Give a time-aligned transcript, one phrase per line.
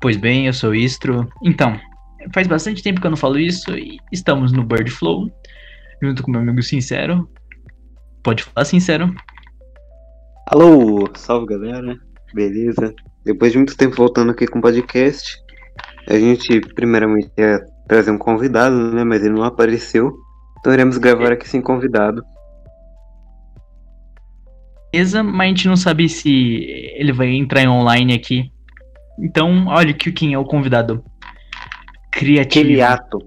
[0.00, 1.28] Pois bem, eu sou o Istro.
[1.42, 1.78] Então,
[2.32, 5.30] faz bastante tempo que eu não falo isso e estamos no Bird Flow,
[6.02, 7.28] junto com meu amigo Sincero.
[8.22, 9.14] Pode falar, Sincero?
[10.46, 11.98] Alô, salve galera,
[12.32, 12.94] beleza?
[13.26, 15.36] Depois de muito tempo voltando aqui com o podcast,
[16.08, 19.04] a gente primeiramente ia trazer um convidado, né?
[19.04, 20.16] Mas ele não apareceu,
[20.58, 22.22] então iremos gravar aqui sem convidado.
[24.92, 26.64] Beleza, mas a gente não sabe se
[26.96, 28.50] ele vai entrar em online aqui.
[29.20, 31.04] Então, olha que quem é o convidado.
[32.10, 32.66] Criativo.
[32.66, 33.18] Kiliato.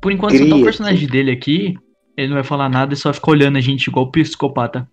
[0.00, 1.76] Por enquanto, só tá o personagem dele aqui.
[2.16, 4.88] Ele não vai falar nada e só fica olhando a gente igual psicopata.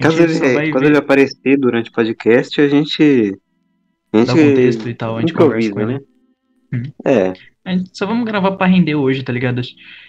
[0.00, 0.38] Caso ele,
[0.70, 3.36] quando ver, ele aparecer durante o podcast, a gente.
[4.12, 6.04] A gente o contexto e tal, a gente conversa improvisa, ele.
[6.72, 6.92] né?
[7.04, 7.32] É,
[7.64, 9.60] A gente só vamos gravar pra render hoje, tá ligado?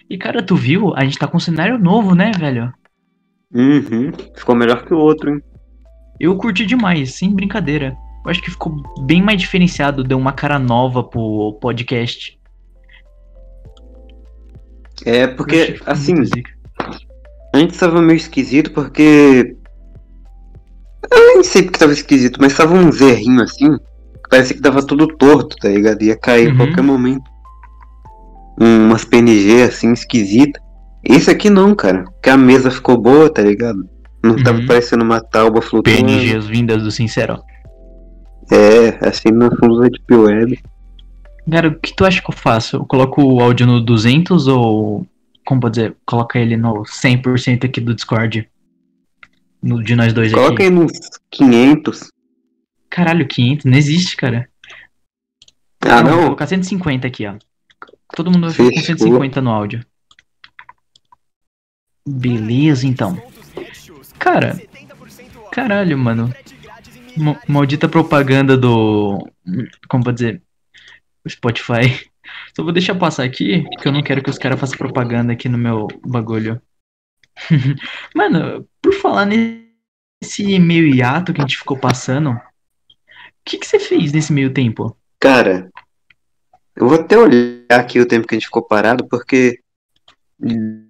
[0.10, 0.94] E cara, tu viu?
[0.96, 2.72] A gente tá com um cenário novo, né, velho?
[3.54, 4.12] uhum.
[4.36, 5.42] ficou melhor que o outro, hein?
[6.20, 7.96] Eu curti demais, sem brincadeira.
[8.26, 8.74] Eu acho que ficou
[9.06, 12.38] bem mais diferenciado, deu uma cara nova pro podcast.
[15.06, 16.14] É, porque, assim,
[17.56, 19.56] antes tava meio esquisito porque.
[21.12, 23.78] Eu nem sei porque tava esquisito, mas tava um zerrinho assim.
[23.78, 26.02] Que parecia que tava tudo torto, tá ligado?
[26.04, 26.54] Ia cair Uhum.
[26.54, 27.24] a qualquer momento.
[28.62, 30.60] Um- Umas PNG assim, esquisita.
[31.04, 32.04] Esse aqui não, cara.
[32.04, 33.80] Porque a mesa ficou boa, tá ligado?
[34.22, 34.66] Não tava Uhum.
[34.68, 36.06] parecendo uma tauba flutuando.
[36.06, 37.42] PNGs vindas do Sincero.
[38.52, 40.60] É, assim no fundo da Deep Web.
[41.50, 42.78] Cara, o que tu acha que eu faço?
[42.78, 45.06] Eu coloco o áudio no 200 ou,
[45.46, 48.50] como pode dizer, coloca ele no 100% aqui do Discord?
[49.62, 50.64] No, de nós dois Coloca aqui.
[50.64, 50.92] aí nos
[51.32, 52.10] 500.
[52.90, 53.66] Caralho, 500?
[53.66, 54.48] Não existe, cara.
[55.82, 56.24] Ah, Vou não?
[56.24, 57.36] colocar 150 aqui, ó.
[58.16, 58.98] Todo mundo vai ficar com Fechou.
[58.98, 59.86] 150 no áudio.
[62.08, 63.22] Beleza, então.
[64.18, 64.60] Cara,
[65.52, 66.34] caralho, mano.
[67.20, 69.28] Ma- Maldita propaganda do.
[69.88, 70.42] Como pode dizer?
[71.26, 72.10] O Spotify.
[72.56, 75.50] Só vou deixar passar aqui, porque eu não quero que os caras façam propaganda aqui
[75.50, 76.62] no meu bagulho.
[78.16, 82.40] Mano, por falar nesse meio hiato que a gente ficou passando, o
[83.44, 84.96] que, que você fez nesse meio tempo?
[85.20, 85.72] Cara,
[86.76, 89.60] eu vou até olhar aqui o tempo que a gente ficou parado, porque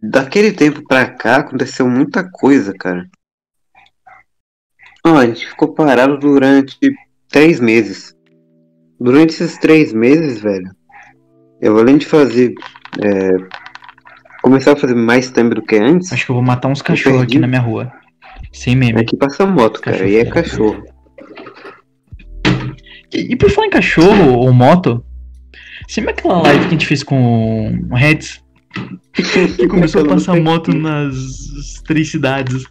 [0.04, 3.10] daquele tempo pra cá aconteceu muita coisa, cara.
[5.10, 6.78] Ó, a gente ficou parado durante
[7.30, 8.16] três meses.
[9.00, 10.70] Durante esses três meses, velho,
[11.62, 12.54] eu além de fazer.
[13.02, 13.30] é,
[14.42, 17.22] começar a fazer mais tempo do que antes, Acho que eu vou matar uns cachorros
[17.22, 17.92] aqui na minha rua.
[18.54, 19.02] Sem meme.
[19.02, 20.84] aqui passa moto, cara, e é cachorro.
[23.14, 25.04] E, e por falar em cachorro ou moto,
[25.88, 28.44] você lembra aquela live que a gente fez com o Reds?
[29.58, 32.64] Que começou a passar moto nas três cidades.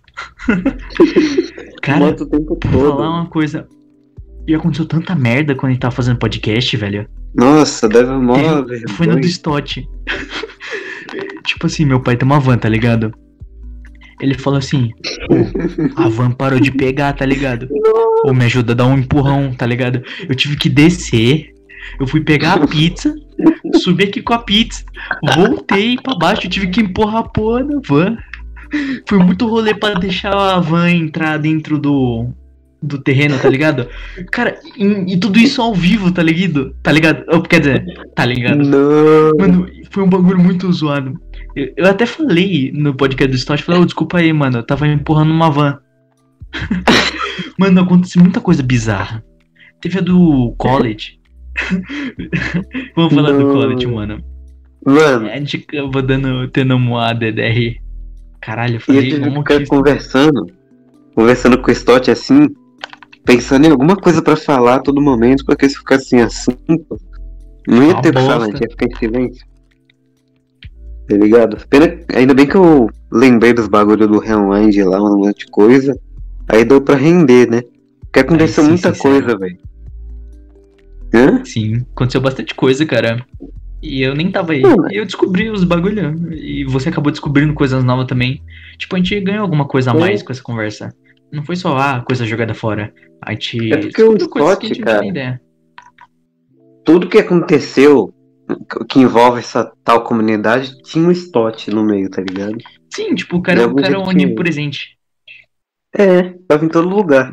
[1.83, 2.97] Cara, moto o tempo vou todo.
[2.97, 3.67] falar uma coisa.
[4.47, 7.07] E aconteceu tanta merda quando a gente tava fazendo podcast, velho.
[7.35, 9.27] Nossa, deve mó Teve- Foi no do.
[9.27, 9.87] Stott.
[11.45, 13.13] tipo assim, meu pai tem uma van, tá ligado?
[14.21, 14.91] Ele falou assim,
[15.31, 17.69] "Ô, a van parou de pegar, tá ligado?
[18.25, 20.03] Ou me ajuda a dar um empurrão, tá ligado?
[20.29, 21.53] Eu tive que descer,
[22.01, 23.15] eu fui pegar a pizza,
[23.83, 24.85] subi aqui com a pizza,
[25.35, 28.17] voltei pra baixo, tive que empurrar a porra da van.
[29.09, 32.29] Foi muito rolê pra deixar a van entrar dentro do,
[32.83, 33.89] do terreno, tá ligado?
[34.31, 36.75] Cara, e, e tudo isso ao vivo, tá ligado?
[36.83, 37.25] Tá ligado?
[37.29, 37.85] Ou, Quer dizer,
[38.15, 38.59] tá ligado?
[38.59, 39.33] Não.
[39.39, 41.15] Mano, foi um bagulho muito zoado.
[41.57, 44.87] Eu, eu até falei no podcast do Stott, falei, ô, desculpa aí, mano, eu tava
[44.87, 45.79] empurrando uma van.
[47.59, 49.25] mano, aconteceu muita coisa bizarra.
[49.81, 51.18] Teve a do college.
[52.97, 53.53] Vamos falar do Não.
[53.55, 54.23] college, mano.
[54.85, 57.77] Mano, A gente acabou dando, tendo uma DDR.
[58.41, 60.47] Caralho, eu E eu falei, igual que ficar conversando,
[61.15, 62.49] conversando com o Stott assim,
[63.25, 67.01] pensando em alguma coisa pra falar a todo momento, porque se ficasse assim, assunto,
[67.67, 69.47] não ia Uma ter o que falar, a gente ia ficar em silêncio.
[71.09, 71.57] Tá ligado?
[71.69, 75.99] Pena, ainda bem que eu lembrei dos bagulho do Rewind lá, um monte de coisa,
[76.49, 77.63] aí deu pra render, né?
[78.03, 79.15] Porque aconteceu muita sincero.
[79.23, 79.59] coisa, velho.
[81.15, 81.45] Hã?
[81.45, 83.25] Sim, aconteceu bastante coisa, cara.
[83.83, 84.63] E eu nem tava aí.
[84.91, 86.33] E eu descobri os bagulho.
[86.35, 88.43] E você acabou descobrindo coisas novas também.
[88.77, 89.99] Tipo, a gente ganhou alguma coisa a É.
[89.99, 90.93] mais com essa conversa.
[91.33, 92.93] Não foi só, ah, coisa jogada fora.
[93.23, 95.41] A gente É porque o que a Scott, tinha cara, ideia.
[96.85, 98.13] Tudo que aconteceu
[98.89, 102.57] que envolve essa tal comunidade tinha um Stott no meio, tá ligado?
[102.93, 104.97] Sim, tipo, o cara, o algum cara é onipresente.
[105.95, 107.33] É, tava em todo lugar.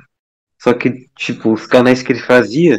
[0.61, 2.77] Só que, tipo, os canais que ele fazia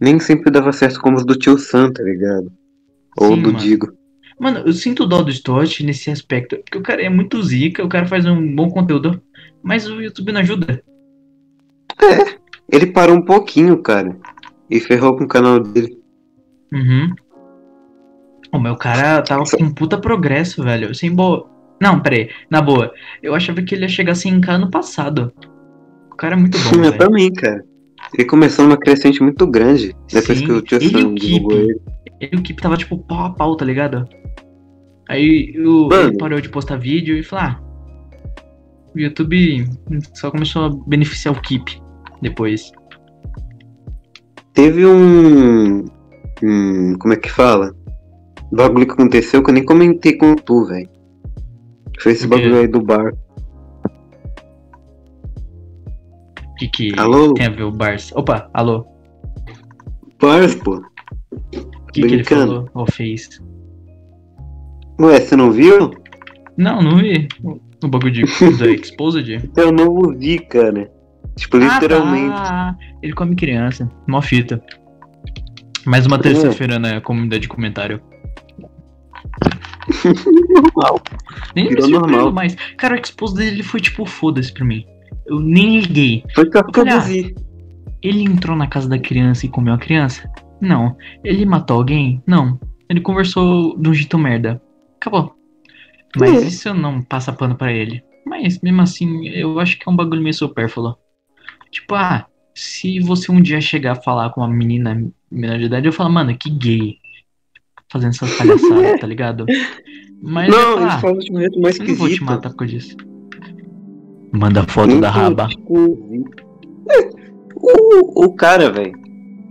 [0.00, 2.50] nem sempre dava certo como os do tio Sam, tá ligado?
[3.18, 3.58] Ou Sim, do mano.
[3.58, 3.92] Digo.
[4.38, 6.56] Mano, eu sinto dó do Stott nesse aspecto.
[6.56, 9.20] Porque o cara é muito zica, o cara faz um bom conteúdo.
[9.62, 10.82] Mas o YouTube não ajuda.
[12.72, 14.16] Ele parou um pouquinho, cara.
[14.70, 15.98] E ferrou com o canal dele.
[16.72, 17.12] Uhum.
[18.52, 20.94] O meu cara tava com um puta progresso, velho.
[20.94, 21.48] Sem boa.
[21.80, 22.30] Não, peraí.
[22.48, 22.92] Na boa.
[23.22, 25.32] Eu achava que ele ia chegar assim k ano passado.
[26.10, 26.98] O cara é muito bom, Eu velho.
[26.98, 27.64] também, cara.
[28.14, 31.80] Ele começou numa crescente muito grande depois Sim, que o tio ele Sam divulgou ele.
[32.20, 34.06] Ele e o Keep tava tipo pau a pau, tá ligado?
[35.08, 37.60] Aí o, ele parou de postar vídeo e falou: ah,
[38.94, 39.66] o YouTube
[40.14, 41.80] só começou a beneficiar o Keep
[42.20, 42.70] depois.
[44.52, 45.84] Teve um.
[46.42, 47.74] um como é que fala?
[48.52, 50.88] Bagulho que aconteceu que eu nem comentei com tu, velho.
[52.00, 53.12] Foi esse bagulho aí do bar.
[56.68, 57.34] Que que Alô?
[57.34, 58.12] tem a ver o Bars?
[58.14, 58.86] Opa, alô.
[60.20, 60.76] Bars, pô.
[60.76, 63.40] O que, que ele falou ou fez?
[65.00, 65.90] Ué, você não viu?
[66.56, 67.26] Não, não vi.
[67.42, 68.22] O- bagulho de,
[68.58, 69.50] da Exposed?
[69.56, 70.90] Eu não vi, cara.
[71.36, 72.34] Tipo, literalmente.
[72.36, 72.76] Ah, tá.
[73.02, 73.88] Ele come criança.
[74.06, 74.62] Mó fita.
[75.86, 78.00] Mais uma terça-feira na comunidade de comentário.
[80.50, 81.00] Normal.
[81.56, 82.32] Nem me Virou surpreendo normal.
[82.32, 82.54] mais.
[82.76, 84.84] Cara, o expose dele foi tipo, foda-se pra mim.
[85.26, 86.24] Eu nem liguei.
[86.34, 87.00] Foi eu Olha.
[87.00, 87.34] vi.
[88.02, 90.30] Ele entrou na casa da criança e comeu a criança?
[90.60, 90.96] Não.
[91.22, 92.22] Ele matou alguém?
[92.26, 92.58] Não.
[92.88, 94.60] Ele conversou de um jeito merda.
[94.96, 95.34] Acabou.
[96.18, 96.46] Mas É.
[96.46, 98.02] isso não passa pano pra ele.
[98.26, 100.96] Mas mesmo assim, eu acho que é um bagulho meio supérfluo.
[101.70, 105.86] Tipo, ah, se você um dia chegar a falar com uma menina menor de idade,
[105.86, 106.96] eu falo, mano, que gay.
[107.90, 109.46] Fazendo essas palhaçadas, tá ligado?
[110.22, 111.00] Mas eu Não, ele ah,
[111.56, 112.96] um mais eu não vou te matar por causa disso.
[114.32, 115.48] Manda foto da raba.
[117.62, 118.92] O, o cara, velho,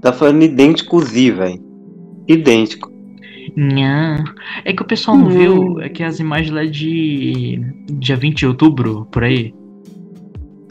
[0.01, 1.61] tá falando idêntico Z, velho.
[2.27, 2.91] Idêntico.
[3.55, 4.23] Nhã.
[4.65, 5.29] É que o pessoal não Hum.
[5.29, 7.61] viu, é que as imagens lá de
[7.99, 9.53] dia 20 de outubro, por aí.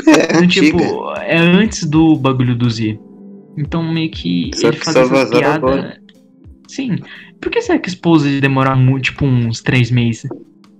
[0.07, 0.79] É, Então, tipo,
[1.17, 2.99] é antes do bagulho do Z.
[3.57, 5.55] Então meio que Só ele que faz vazaram piadas.
[5.57, 6.01] agora.
[6.69, 6.97] Sim.
[7.41, 10.29] Por que será que Expose demora muito, tipo uns três meses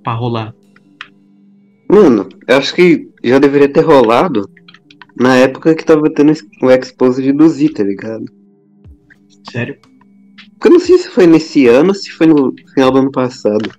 [0.03, 0.53] pra rolar?
[1.91, 4.49] Mano, eu acho que já deveria ter rolado
[5.19, 6.33] na época que tava tendo
[6.63, 8.25] o Exposed do Z, tá ligado?
[9.51, 9.79] Sério?
[10.53, 13.13] Porque eu não sei se foi nesse ano ou se foi no final do ano
[13.13, 13.71] passado.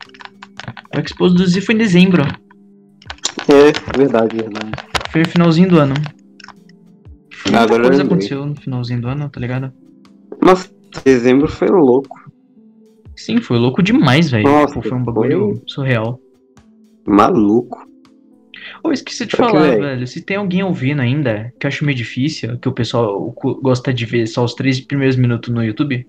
[0.95, 2.23] O Expose do Z foi em dezembro.
[3.47, 4.71] É, verdade, verdade.
[5.11, 5.93] Foi no finalzinho do ano.
[7.45, 9.71] Muita Agora coisa aconteceu no finalzinho do ano, tá ligado?
[10.41, 10.69] Nossa,
[11.03, 12.17] dezembro foi louco.
[13.15, 14.47] Sim, foi louco demais, velho.
[14.47, 16.19] Nossa, Tipo, foi um bagulho surreal.
[17.05, 17.88] Maluco.
[18.83, 20.07] Ô, esqueci de falar, velho.
[20.07, 24.05] Se tem alguém ouvindo ainda, que eu acho meio difícil, que o pessoal gosta de
[24.05, 26.05] ver só os três primeiros minutos no YouTube.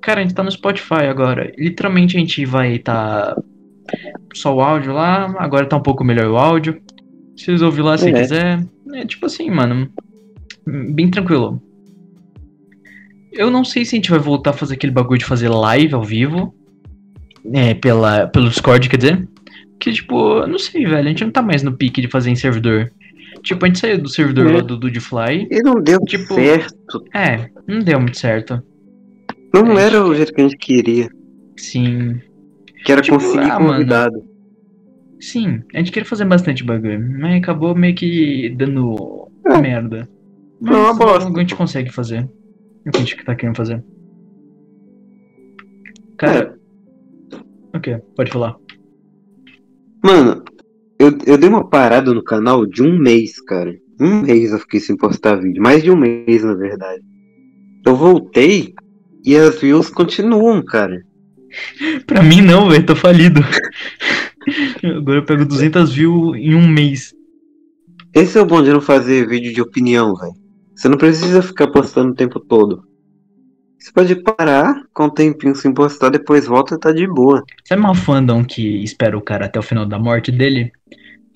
[0.00, 1.52] Cara, a gente tá no Spotify agora.
[1.56, 3.36] Literalmente a gente vai tá
[4.34, 6.80] só o áudio lá, agora tá um pouco melhor o áudio.
[7.36, 8.12] Se vocês ouvirem lá se É.
[8.12, 8.66] quiser.
[8.92, 9.88] É tipo assim, mano.
[10.66, 11.62] Bem tranquilo.
[13.32, 15.94] Eu não sei se a gente vai voltar a fazer aquele bagulho de fazer live
[15.94, 16.54] ao vivo.
[17.54, 19.28] É, pela, pelo Discord, quer dizer.
[19.80, 20.98] Que, tipo, eu não sei, velho.
[21.06, 22.92] A gente não tá mais no pique de fazer em servidor.
[23.42, 24.52] Tipo, a gente saiu do servidor É.
[24.56, 25.48] lá do Dudefly.
[25.50, 27.02] E não deu Tipo- certo.
[27.14, 28.62] É, não deu muito certo.
[29.54, 29.86] Não É.
[29.86, 31.08] era o jeito que a gente queria.
[31.56, 32.20] Sim.
[32.84, 33.72] Que era Tipo, conseguir ah, mano.
[33.72, 34.22] convidado.
[35.18, 37.18] Sim, a gente queria fazer bastante bagulho.
[37.18, 39.58] Mas acabou meio que dando É.
[39.60, 40.08] merda.
[40.60, 41.28] Mas Não, uma bosta.
[41.30, 42.28] a gente consegue fazer.
[42.86, 43.82] O que a gente tá querendo fazer.
[46.16, 46.54] Cara,
[47.72, 47.76] É.
[47.76, 47.96] o que?
[48.16, 48.56] Pode falar.
[50.02, 50.42] Mano,
[50.98, 53.74] eu, eu dei uma parada no canal de um mês, cara.
[54.00, 55.62] Um mês eu fiquei sem postar vídeo.
[55.62, 57.02] Mais de um mês, na verdade.
[57.86, 58.74] Eu voltei
[59.24, 61.02] e as views continuam, cara.
[62.06, 63.40] Pra mim não, velho, tô falido.
[64.84, 67.14] Agora eu pego 200 views em um mês.
[68.14, 70.34] Esse é o bom de não fazer vídeo de opinião, velho.
[70.74, 72.82] Você não precisa ficar postando o tempo todo.
[73.80, 77.42] Você pode parar com um tempinho sem postar, depois volta e tá de boa.
[77.64, 80.70] Sabe uma fandom que espera o cara até o final da morte dele?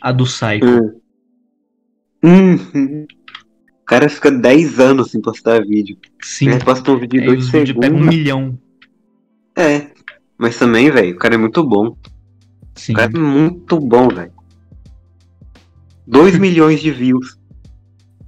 [0.02, 1.00] A do Psycho.
[2.22, 2.58] Hum.
[2.74, 3.06] Hum.
[3.80, 5.96] O cara fica 10 anos sem postar vídeo.
[6.22, 6.50] Sim.
[6.50, 8.16] Ele posta um vídeo de Aí 2 os vídeos pegam um segundos.
[8.16, 8.58] milhão.
[9.56, 9.90] É.
[10.36, 11.96] Mas também, velho, o cara é muito bom.
[12.74, 12.92] Sim.
[12.92, 14.32] O cara é muito bom, velho.
[16.06, 17.38] 2 milhões de views.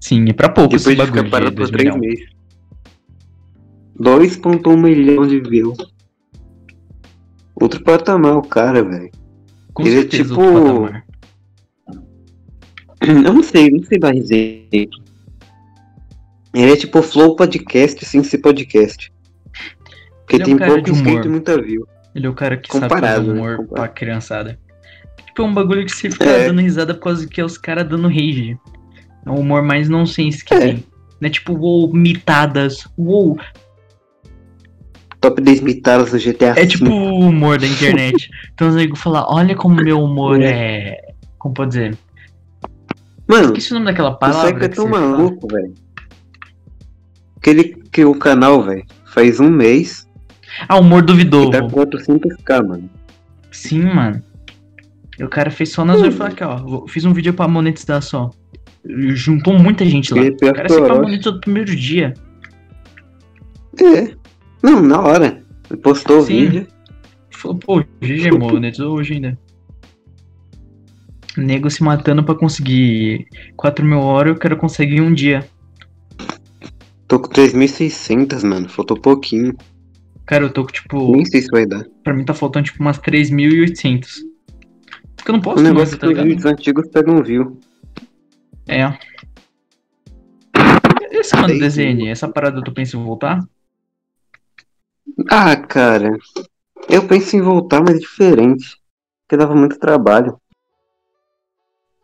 [0.01, 2.19] Sim, e pra pouco esse Depois de bagulho ficar parado de por 2 3 milhões.
[2.19, 2.36] meses.
[4.01, 5.77] 2.1 milhão de views.
[7.61, 9.11] Outro patamar, o cara, velho.
[9.81, 10.35] Ele é tipo-.
[13.01, 15.03] Eu não sei, não sei dar exemplo.
[16.55, 19.13] Ele é tipo Flow Podcast sem ser podcast.
[20.21, 21.03] Porque Ele é um tem cara pouco de humor.
[21.07, 21.87] inscrito e muita view.
[22.15, 23.39] Ele é o cara que sabe Comparado, fazer né?
[23.41, 23.75] humor Comparado.
[23.75, 24.59] pra criançada.
[25.27, 26.47] Tipo, é um bagulho que você fica É.
[26.49, 28.59] dando risada por causa que é os caras dando rage.
[29.27, 30.59] É o humor mais nonsense que É.
[30.59, 30.85] tem.
[31.21, 33.39] Não é tipo, uou, mitadas, uou.
[35.21, 38.29] Top 10 mitadas do GTA É tipo o humor da internet.
[38.55, 40.97] então os amigos falam, olha como meu humor é.
[41.39, 41.97] Como pode dizer?
[43.29, 44.65] Mano, Esqueci o nome daquela o palavra.
[44.65, 45.09] É que tão você fala.
[45.11, 45.75] maluco, velho.
[47.43, 48.85] Que ele criou o canal, velho.
[49.07, 50.07] Faz um mês
[50.69, 51.51] Ah, humor duvidoso.
[51.51, 52.91] tá com 400k, mano.
[53.51, 54.23] Sim, mano.
[55.19, 56.87] E o cara fez só nas zoeira e falou aqui, ó.
[56.87, 58.31] Fiz um vídeo pra monetizar só.
[58.85, 60.21] Juntou muita gente lá.
[60.23, 62.13] O cara sempre monetizou no primeiro dia.
[63.81, 64.15] É.
[64.67, 65.43] Não, na hora.
[65.71, 66.47] Ele postou o Sim.
[66.49, 66.67] vídeo.
[67.31, 69.39] Falou, pô, GG monetizou hoje ainda.
[71.37, 75.47] Nego se matando pra conseguir 4 mil horas, eu quero conseguir em um dia.
[77.07, 78.69] Tô com 3.600, mano.
[78.69, 79.55] Faltou pouquinho.
[80.25, 81.85] Cara, eu tô com, tipo, Nem sei se vai dar.
[82.03, 84.09] pra mim tá faltando tipo umas 3.800.
[85.15, 86.27] Porque eu não O posso mais, negócio é tá os ligado?
[86.27, 87.61] vídeos antigos pegam view.
[88.67, 88.93] É.
[91.13, 93.41] Esse mano DZN, essa parada tu pensa em voltar?
[95.31, 96.17] Ah, cara.
[96.89, 98.77] Eu penso em voltar, mas diferente.
[99.23, 100.41] Porque dava muito trabalho.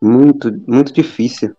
[0.00, 1.54] Muito, muito difícil.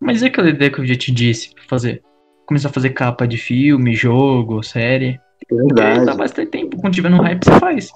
[0.00, 2.02] Mas é aquela ideia que eu já te disse pra fazer.
[2.46, 5.20] Começar a fazer capa de filme, jogo, série.
[5.42, 6.18] É Porque dá verdade.
[6.18, 6.76] bastante tempo.
[6.80, 7.92] Quando tiver no hype, você faz.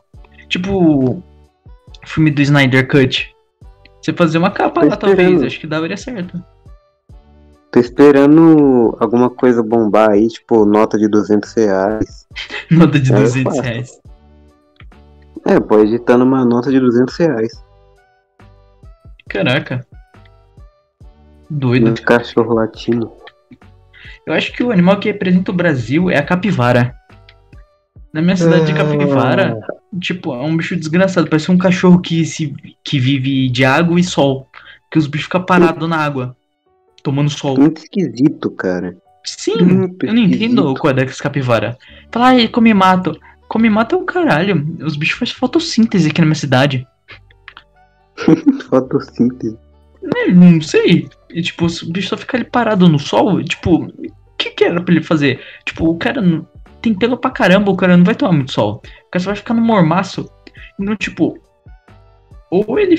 [0.49, 1.23] Tipo, o
[2.07, 3.35] filme do Snyder Cut.
[4.01, 5.43] Você fazer uma capa lá, talvez.
[5.43, 6.41] Acho que daria certo.
[7.75, 12.25] Tô esperando alguma coisa bombar aí, tipo, nota de 200 reais.
[12.71, 13.63] Nota de É, eu 200 faço.
[13.69, 14.01] reais.
[15.45, 17.65] É, pô, editando uma nota de 200 reais.
[19.29, 19.85] Caraca.
[21.51, 21.93] Doido.
[21.95, 23.13] De cachorro latino.
[24.25, 26.95] Eu acho que o animal que representa o Brasil é a capivara.
[28.13, 28.77] Na minha cidade de Ah.
[28.77, 29.61] capivara,
[30.01, 31.29] tipo, é um bicho desgraçado.
[31.29, 32.55] Parece um cachorro que, se,
[32.85, 34.47] que vive de água e sol.
[34.93, 36.37] Que os bichos ficam parados na água.
[37.05, 37.57] Tomando sol.
[37.57, 38.97] Muito esquisito, cara.
[39.25, 41.79] Sim, Muito eu não entendo o Codex capivara.
[42.11, 43.17] Fala, ai, come mato.
[43.47, 44.67] Come mato é o caralho.
[44.81, 46.85] Os bichos fazem fotossíntese aqui na minha cidade.
[48.69, 49.57] Fotossíntese.
[50.17, 51.09] É, não sei.
[51.31, 53.41] E, tipo, o bicho só fica ali parado no sol.
[53.41, 53.93] e, Tipo, o
[54.37, 55.41] que, que era pra ele fazer?
[55.65, 56.47] Tipo, o cara não-
[56.83, 58.83] tem pelo pra caramba, o cara não vai tomar muito sol.
[59.07, 60.29] O cara só vai ficar no mormaço.
[60.79, 61.39] Então, tipo,
[62.51, 62.97] ou ele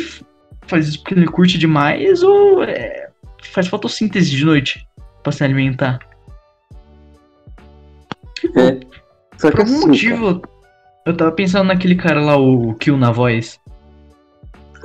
[0.67, 3.04] faz isso porque ele curte demais, ou é,
[3.51, 4.87] faz fotossíntese de noite
[5.23, 5.99] pra se alimentar.
[8.39, 8.79] Tipo, É.
[9.37, 10.41] Só que por algum assim, motivo,
[11.05, 13.59] eu tava pensando naquele cara lá, o Kill na voz.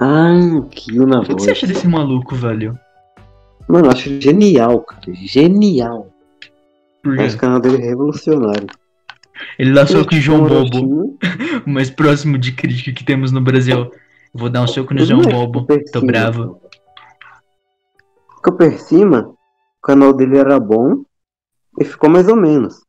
[0.00, 0.32] Ah,
[0.70, 1.44] kill na O que, que voz.
[1.44, 2.78] você acha desse maluco, velho?
[3.68, 5.02] Mano, eu acho genial, cara.
[5.14, 6.10] Genial.
[7.06, 8.66] Acho que o canal dele é revolucionário.
[9.58, 11.18] ele dá em Tipo, João Bobo.
[11.66, 13.92] o mais próximo de crítica que temos no Brasil.
[14.34, 15.66] Vou dar um soco no João é Bobo.
[15.92, 16.59] Tô bravo.
[18.42, 21.02] Ficou por cima, o canal dele era bom
[21.78, 22.82] e ficou mais ou menos.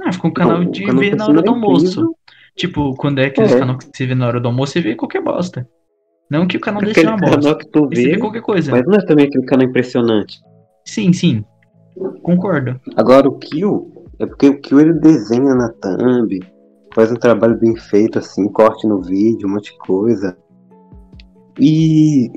[0.00, 1.84] Ah, ficou um canal Não, o de canal ver na hora do almoço.
[1.86, 2.16] incrível.
[2.56, 3.58] Tipo, quando é aqueles É.
[3.58, 5.66] canal que você vê na hora do almoço, você vê qualquer bosta.
[6.30, 7.38] Não que o canal dele seja uma bosta.
[7.40, 8.70] canal que tu Você vê vê, qualquer coisa.
[8.70, 10.38] mas não é também aquele canal impressionante.
[10.84, 11.44] Sim, sim.
[12.22, 12.78] Concordo.
[12.96, 16.38] Agora o Kill, é porque o Kill ele desenha na thumb,
[16.94, 20.36] faz um trabalho bem feito assim, corte no vídeo, um monte de coisa.
[21.58, 22.30] E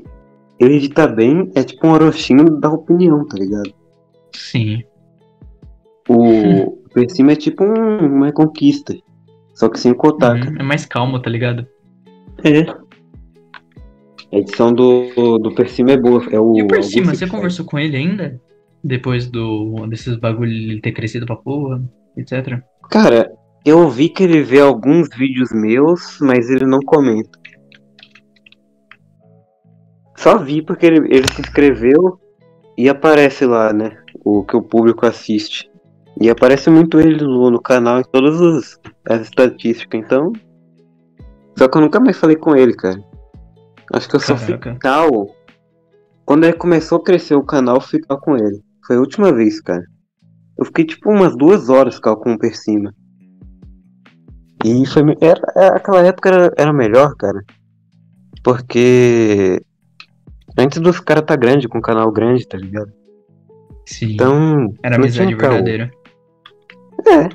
[0.58, 3.72] ele edita bem, é tipo um orochinho da opinião, tá ligado?
[4.32, 4.82] Sim.
[6.08, 8.94] O por cima é tipo um, uma conquista.
[9.52, 10.48] Só que sem o Kotaka.
[10.48, 11.66] Uhum, É mais calmo, tá ligado?
[12.44, 12.62] É.
[14.32, 16.24] A edição do, do per cima é boa.
[16.30, 18.40] É o E o Augusto você conversou com ele ainda?
[18.82, 21.82] Depois do desses bagulho ele ter crescido pra porra,
[22.16, 22.60] etc.
[22.90, 23.32] Cara,
[23.64, 27.38] eu vi que ele vê alguns vídeos meus, mas ele não comenta.
[30.24, 32.18] Só vi porque ele, ele se inscreveu
[32.78, 33.96] e aparece lá, né?
[34.24, 35.70] O que o público assiste.
[36.20, 40.32] E aparece muito ele no, no canal em todas os- as estatísticas, então.
[41.58, 42.98] Só que eu nunca mais falei com ele, cara.
[43.92, 44.78] Acho que eu só fui Caraca.
[44.80, 45.28] cal.
[46.24, 48.62] Quando ele começou a crescer o canal, eu fui cal com ele.
[48.86, 49.84] Foi a última vez, cara.
[50.58, 52.94] Eu fiquei tipo umas duas horas cal com o per cima.
[54.64, 55.02] E foi.
[55.20, 57.44] era- aquela época era, era melhor, cara.
[58.42, 59.60] Porque.
[60.56, 62.90] Antes dos caras tá grande, com um canal grande, tá ligado?
[63.86, 64.12] Sim.
[64.14, 64.72] Então.
[64.82, 65.90] Era amizade verdadeira.
[67.06, 67.28] É.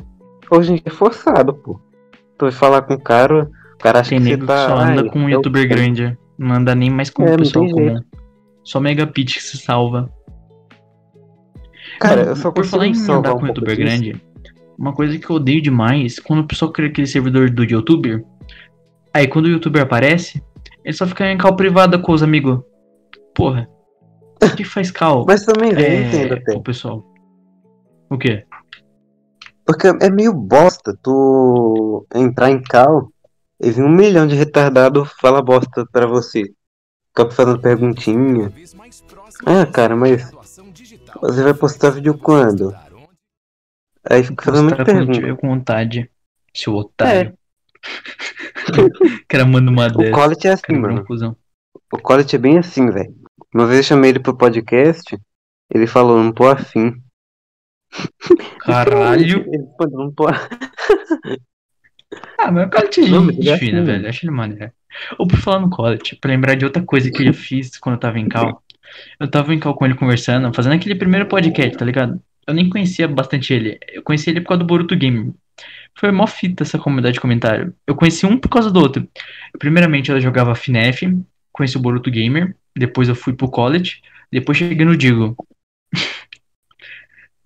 [0.50, 1.80] Hoje em dia é forçado, pô.
[2.38, 4.68] Tu vai falar com o cara, o cara acha Tem que você tá.
[4.68, 6.18] só anda "Ai, com um é o youtuber cara." grande.
[6.38, 8.00] Não anda nem mais com É, o não pessoal comum.
[8.64, 10.10] Só Megapit que se salva.
[12.00, 13.88] Cara, Mano, eu só por falar em andar um com pouco youtuber disso.
[13.88, 14.22] grande,
[14.78, 18.24] uma coisa que eu odeio demais, quando o pessoal cria aquele servidor do youtuber,
[19.14, 20.42] aí quando o youtuber aparece,
[20.86, 22.62] ele só fica em cal privada com os amigos.
[23.40, 23.70] Porra.
[24.44, 25.24] O que faz cal?
[25.28, 26.58] Mas também, eu é, entendo até.
[26.58, 27.06] o pessoal.
[28.10, 28.46] O quê?
[29.66, 33.10] Porque é meio bosta tu entrar em cal
[33.62, 36.52] e vir um milhão de retardado falar bosta pra você.
[37.08, 38.52] Ficar fazendo perguntinha.
[39.46, 40.30] Ah, cara, mas
[41.22, 42.76] você vai postar vídeo quando?
[44.10, 45.14] Aí fica fazendo muita pergunta.
[45.14, 46.12] tiver com vontade.
[46.54, 47.38] Seu otário.
[48.76, 50.12] o cara manda uma O dessa.
[50.12, 51.06] Collet é assim, cara mano.
[51.94, 53.29] O Collet é bem assim, velho.
[53.54, 55.18] Uma vez eu chamei ele pro podcast,
[55.74, 56.94] ele falou, não tô afim.
[58.60, 59.46] Caralho.
[59.48, 60.28] Ele falou, não tô.
[62.38, 64.08] Ah, mas o é ele é gente fina, velho.
[64.08, 64.72] Acho ele maneiro.
[65.18, 68.00] Ou por falar no Collet, pra lembrar de outra coisa que eu fiz quando eu
[68.00, 68.64] tava em cal.
[69.20, 72.22] Eu tava em cal com ele conversando, fazendo aquele primeiro podcast, tá ligado?
[72.48, 73.80] Eu nem conhecia bastante ele.
[73.90, 75.34] Eu conheci ele por causa do Boruto Game.
[75.96, 77.76] Foi mó fita essa comunidade de comentário.
[77.86, 79.08] Eu conheci um por causa do outro.
[79.60, 81.02] Primeiramente, eu jogava FNAF,
[81.52, 85.36] conheci o Boruto Gamer, depois eu fui pro college, depois cheguei no Digo.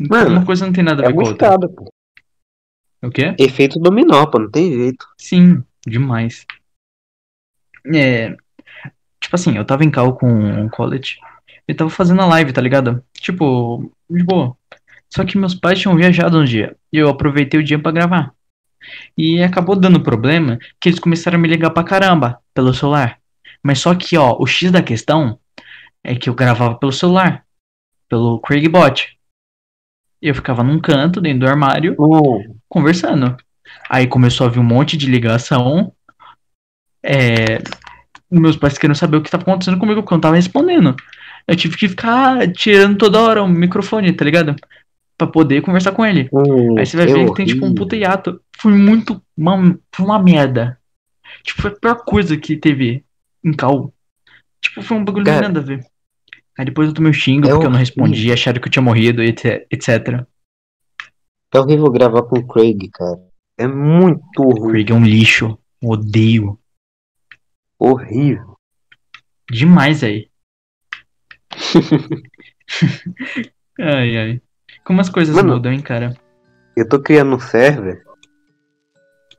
[0.02, 1.48] Então, Mano, uma coisa não tem nada a É ver com a outra.
[1.48, 1.94] escada, pô.
[3.04, 3.36] O quê?
[3.40, 5.06] Efeito dominó, pô, não tem jeito.
[5.18, 6.46] Sim, demais.
[7.94, 8.32] É.
[9.22, 11.18] Tipo assim, eu tava em cal com o college.
[11.68, 13.04] Eu tava fazendo a live, tá ligado?
[13.14, 14.58] Tipo, de boa.
[15.14, 16.76] Só que meus pais tinham viajado um dia.
[16.92, 18.34] E eu aproveitei o dia pra gravar.
[19.18, 23.20] E acabou dando problema que eles começaram a me ligar pra caramba pelo celular.
[23.64, 25.40] Mas só que, ó, o X da questão
[26.04, 27.46] é que eu gravava pelo celular.
[28.10, 29.18] Pelo Craigbot.
[30.22, 31.96] Eu ficava num canto, dentro do armário,
[32.68, 33.36] conversando.
[33.90, 35.94] Aí começou a vir um monte de ligação.
[37.04, 37.62] É,
[38.32, 40.96] meus pais querendo saber o que estava acontecendo comigo, porque eu não tava respondendo.
[41.48, 44.56] Eu tive que ficar tirando toda hora o microfone, tá ligado?
[45.18, 46.30] Pra poder conversar com ele.
[46.32, 47.84] hum, Aí você vai é ver que tem tipo um horrível.
[47.84, 48.42] puta hiato.
[48.58, 49.22] Foi muito.
[49.38, 50.80] Uma, foi uma merda.
[51.44, 53.04] Tipo, foi a pior coisa que teve
[53.44, 53.94] em cal.
[54.62, 55.86] Tipo, foi um bagulho Cara, nada a ver.
[56.58, 57.80] Aí depois eu tomei o xingo é porque eu não horrível.
[57.80, 59.66] respondi, acharam que eu tinha morrido, etc.
[59.72, 60.26] etc.
[61.54, 63.20] É horrível gravar com o Craig, cara.
[63.58, 64.72] É muito O ruim.
[64.72, 65.58] Craig é um lixo.
[65.84, 66.60] Odeio.
[67.78, 68.58] Horrível.
[69.52, 70.30] Demais aí.
[73.80, 74.42] ai, ai.
[74.84, 76.16] Como as coisas Mano, mudam, hein, cara?
[76.76, 78.04] Eu tô criando um server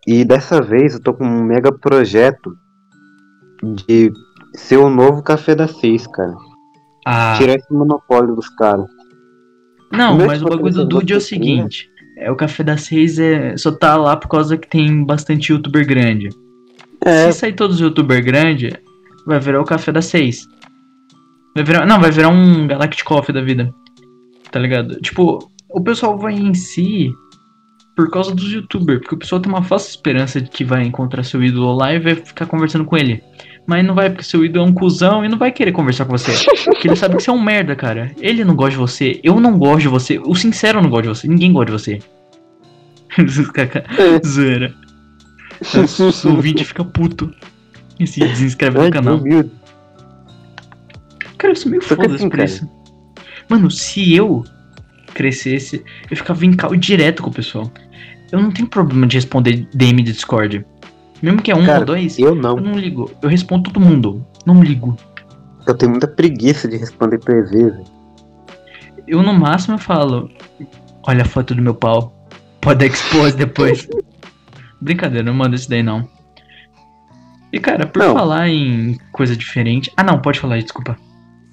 [0.06, 2.56] e dessa vez eu tô com um mega projeto
[3.62, 4.12] de
[4.54, 6.34] ser o novo café da seis, cara.
[7.06, 8.86] Ah, Tirar esse monopólio dos caras.
[9.92, 11.90] não, mas o bagulho do Dude é o seguinte.
[12.16, 15.84] É, o Café das Seis é, só tá lá por causa que tem bastante youtuber
[15.84, 16.28] grande.
[17.04, 18.72] É, Se sair todos os youtuber grande,
[19.26, 20.46] vai virar o Café das Seis.
[21.56, 23.74] Vai virar, não, vai virar um Galactic Coffee da vida.
[24.52, 24.94] Tá ligado?
[25.00, 27.12] Tipo, o pessoal vai em si
[27.94, 31.22] por causa dos youtubers, porque o pessoal tem uma falsa esperança de que vai encontrar
[31.22, 33.22] seu ídolo lá e vai ficar conversando com ele.
[33.66, 36.12] Mas não vai, porque seu ídolo é um cuzão e não vai querer conversar com
[36.12, 36.32] você.
[36.64, 38.12] Porque ele sabe que você é um merda, cara.
[38.20, 41.08] Ele não gosta de você, eu não gosto de você, o sincero não gosta de
[41.08, 41.98] você, ninguém gosta de você.
[44.26, 44.74] Zoeira.
[46.24, 47.32] O ouvinte fica puto
[47.98, 49.20] e se desinscreve no Ai, canal.
[51.38, 52.68] Cara, eu sou meio Só que foda assim, por isso.
[53.48, 54.44] Mano, se eu
[55.14, 57.70] crescesse, eu ficava em cal direto com o pessoal.
[58.34, 60.66] Eu não tenho problema de responder DM de Discord.
[61.22, 62.56] Mesmo que é um Cara, ou dois, Eu eu não.
[62.56, 63.08] não ligo.
[63.22, 64.26] Eu respondo todo mundo.
[64.44, 64.96] Não ligo.
[65.64, 67.84] Eu tenho muita preguiça de responder PV, velho.
[69.06, 70.28] Eu no máximo eu falo,
[71.06, 72.12] olha a foto do meu pau.
[72.60, 73.88] Pode expor depois.
[74.82, 76.08] Brincadeira, não manda isso daí não.
[77.52, 78.14] E cara, por Não.
[78.14, 79.92] falar em coisa diferente.
[79.96, 80.96] Ah não, pode falar aí, desculpa.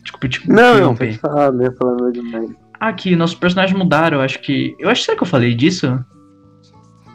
[0.02, 2.50] Desculpa te Não, não, pode falar, não ia falar demais.
[2.80, 4.76] Ah, que nossos personagens mudaram, eu acho que.
[4.80, 6.04] Eu acho será que eu falei disso?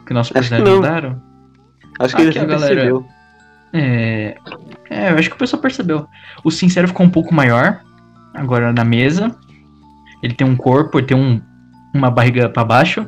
[0.07, 1.21] Que nossos que personagens mudaram?
[1.99, 3.05] Acho que Ah, ele galera- percebeu.
[3.73, 4.37] É.
[4.89, 6.07] É, eu acho que o pessoal percebeu.
[6.43, 7.81] O sincero ficou um pouco maior,
[8.33, 9.35] agora na mesa.
[10.23, 11.41] Ele tem um corpo, ele tem um,
[11.93, 13.07] uma barriga pra baixo.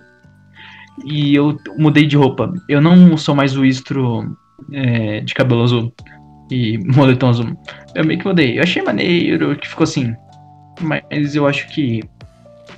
[1.06, 2.52] E eu mudei de roupa.
[2.68, 4.36] Eu não sou mais o istro
[4.74, 5.94] é, de cabelo azul
[6.52, 7.58] e moletom azul.
[7.96, 8.60] Eu meio que mudei.
[8.60, 10.14] Eu achei maneiro que ficou assim.
[10.82, 12.04] Mas eu acho que.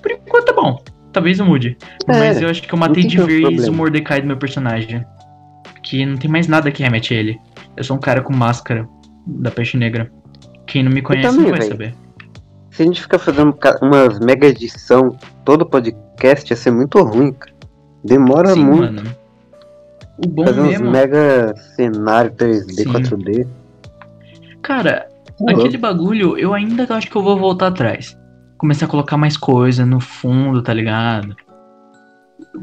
[0.01, 0.83] Por enquanto tá bom.
[1.13, 1.77] Talvez eu mude.
[2.07, 3.69] É, mas eu acho que eu matei de vez problema.
[3.69, 5.05] o Mordecai do meu personagem.
[5.83, 7.39] Que não tem mais nada que remete a ele.
[7.75, 8.87] Eu sou um cara com máscara
[9.27, 10.11] da peste negra.
[10.67, 11.69] Quem não me conhece também, não vai véi.
[11.69, 11.95] saber.
[12.69, 17.53] Se a gente ficar fazendo umas mega edição todo podcast, ia ser muito ruim, cara.
[18.05, 18.93] Demora Sim, muito.
[18.93, 19.15] mano.
[20.23, 20.91] O bom fazer uns mesmo.
[20.91, 22.91] mega cenário 3D, Sim.
[22.91, 23.47] 4D.
[24.61, 25.07] Cara,
[25.39, 25.49] Uhum.
[25.49, 28.15] aquele bagulho, eu ainda acho que eu vou voltar atrás.
[28.61, 31.35] Começar a colocar mais coisa no fundo, tá ligado?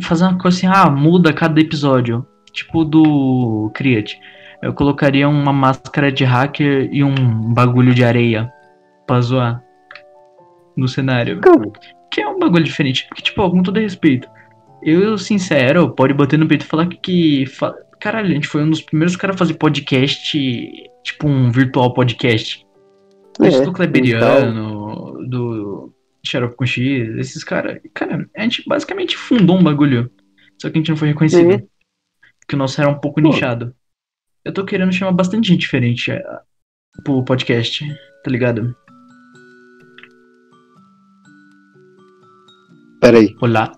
[0.00, 2.24] Fazer uma coisa assim, ah, muda cada episódio.
[2.52, 4.16] Tipo do Create.
[4.62, 8.48] Eu colocaria uma máscara de hacker e um bagulho de areia
[9.08, 9.61] pra zoar.
[10.76, 11.40] no cenário.
[11.42, 11.72] Como?
[12.12, 13.04] Que é um bagulho diferente.
[13.08, 14.28] Porque, tipo, com todo respeito,
[14.80, 17.44] eu, sincero, pode bater no peito e falar que.
[17.46, 20.32] fa- Caralho, a gente foi um dos primeiros caras a fazer podcast,
[21.02, 22.64] tipo um virtual podcast.
[23.40, 25.58] É, do Kleberiano, do
[26.29, 27.81] Xarope com X, esses caras.
[27.95, 30.11] Cara, a gente basicamente fundou um bagulho.
[30.61, 31.53] Só que a gente não foi reconhecido.
[31.53, 31.64] É.
[32.41, 33.29] Porque o nosso era um pouco Pô.
[33.29, 33.75] nichado.
[34.45, 36.23] Eu tô querendo chamar bastante gente diferente é,
[37.05, 37.85] pro podcast,
[38.25, 38.75] tá ligado?
[43.01, 43.35] Peraí.
[43.41, 43.73] Olá.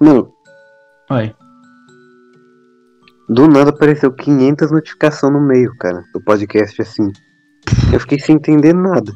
[0.00, 0.32] Mano,
[1.10, 1.34] Oi.
[3.28, 7.10] do nada apareceu 500 notificações no meio, cara, do podcast assim.
[7.92, 9.12] Eu fiquei sem entender nada.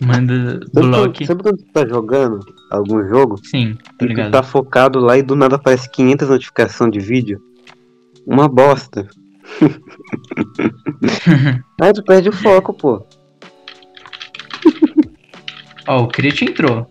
[0.00, 2.38] Manda quando, sabe quando você tá jogando
[2.70, 4.30] algum jogo Sim, tá e tu ligado?
[4.30, 7.42] tá focado lá e do nada aparece 500 notificações de vídeo?
[8.26, 9.08] Uma bosta.
[11.80, 13.04] Aí tu perde o foco, pô.
[15.88, 16.88] Ó, o Crit entrou.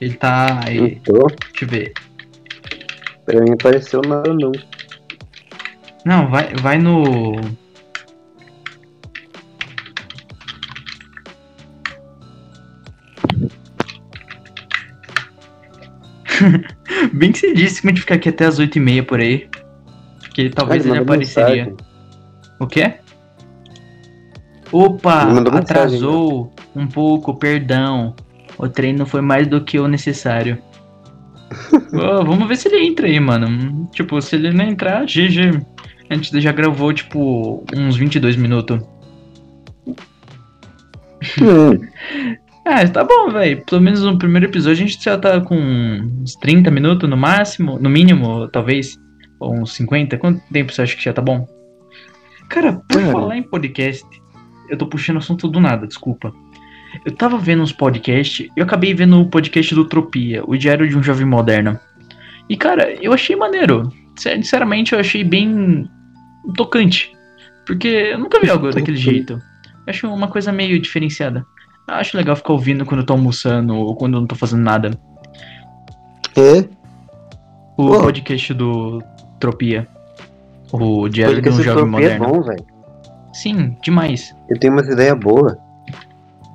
[0.00, 0.78] Ele tá aí.
[0.78, 1.92] Então, Deixa eu ver.
[3.26, 4.50] pra mim apareceu nada não.
[6.06, 7.32] Não, vai, vai no.
[17.12, 19.48] Bem que você disse que a gente ficar aqui até as 8h30 por aí.
[20.20, 21.64] Porque talvez ele mandou apareceria.
[21.66, 21.76] mensagem.
[22.58, 22.94] O quê?
[24.72, 28.14] Opa, Ele mandou mensagem, atrasou um pouco, perdão.
[28.58, 30.58] O treino foi mais do que o necessário.
[31.92, 33.88] Ô, vamos ver se ele entra aí, mano.
[33.92, 35.60] Tipo, se ele não entrar, GG.
[36.08, 38.80] A gente já gravou, tipo, uns 22 minutos.
[41.40, 41.78] Hum,
[42.72, 43.64] Ah, tá bom, velho.
[43.64, 47.80] Pelo menos no primeiro episódio a gente já tá com uns 30 minutos no máximo,
[47.80, 48.96] no mínimo, talvez.
[49.40, 50.16] Ou uns 50.
[50.18, 51.48] Quanto tempo você acha que já tá bom?
[52.48, 53.10] Cara, por Cara.
[53.10, 54.06] falar em podcast,
[54.68, 56.32] eu tô puxando assunto do nada, desculpa.
[57.04, 60.96] Eu tava vendo uns podcasts, eu acabei vendo o podcast do Tropia, o Diário de
[60.96, 61.76] um Jovem Moderno.
[62.48, 63.92] E, cara, eu achei maneiro.
[64.14, 65.90] Sinceramente, eu achei bem
[66.56, 67.10] tocante.
[67.66, 69.32] Porque eu nunca vi algo daquele jeito.
[69.32, 69.40] Eu
[69.88, 71.44] acho uma coisa meio diferenciada.
[71.88, 74.62] Eu acho legal ficar ouvindo quando eu tô almoçando ou quando eu não tô fazendo
[74.62, 74.90] nada.
[76.36, 76.60] é?
[77.76, 78.00] O Pô.
[78.02, 79.02] podcast do
[79.38, 79.88] Tropia.
[80.72, 82.26] O Diário de um Jovem é Moderno.
[82.26, 82.64] bom, velho.
[83.32, 84.34] Sim, demais.
[84.48, 85.56] Ele tem umas ideias boas.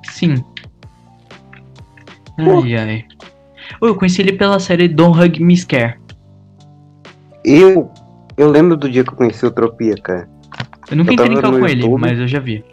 [0.04, 0.36] Sim.
[2.36, 2.62] Pô.
[2.62, 3.04] Ai, ai.
[3.82, 5.98] Eu conheci ele pela série Don't Hug Me Scare.
[7.44, 7.90] Eu,
[8.36, 10.28] eu lembro do dia que eu conheci o Utopia, cara.
[10.90, 12.64] Eu nunca Eu entrei em com ele, mas eu já vi.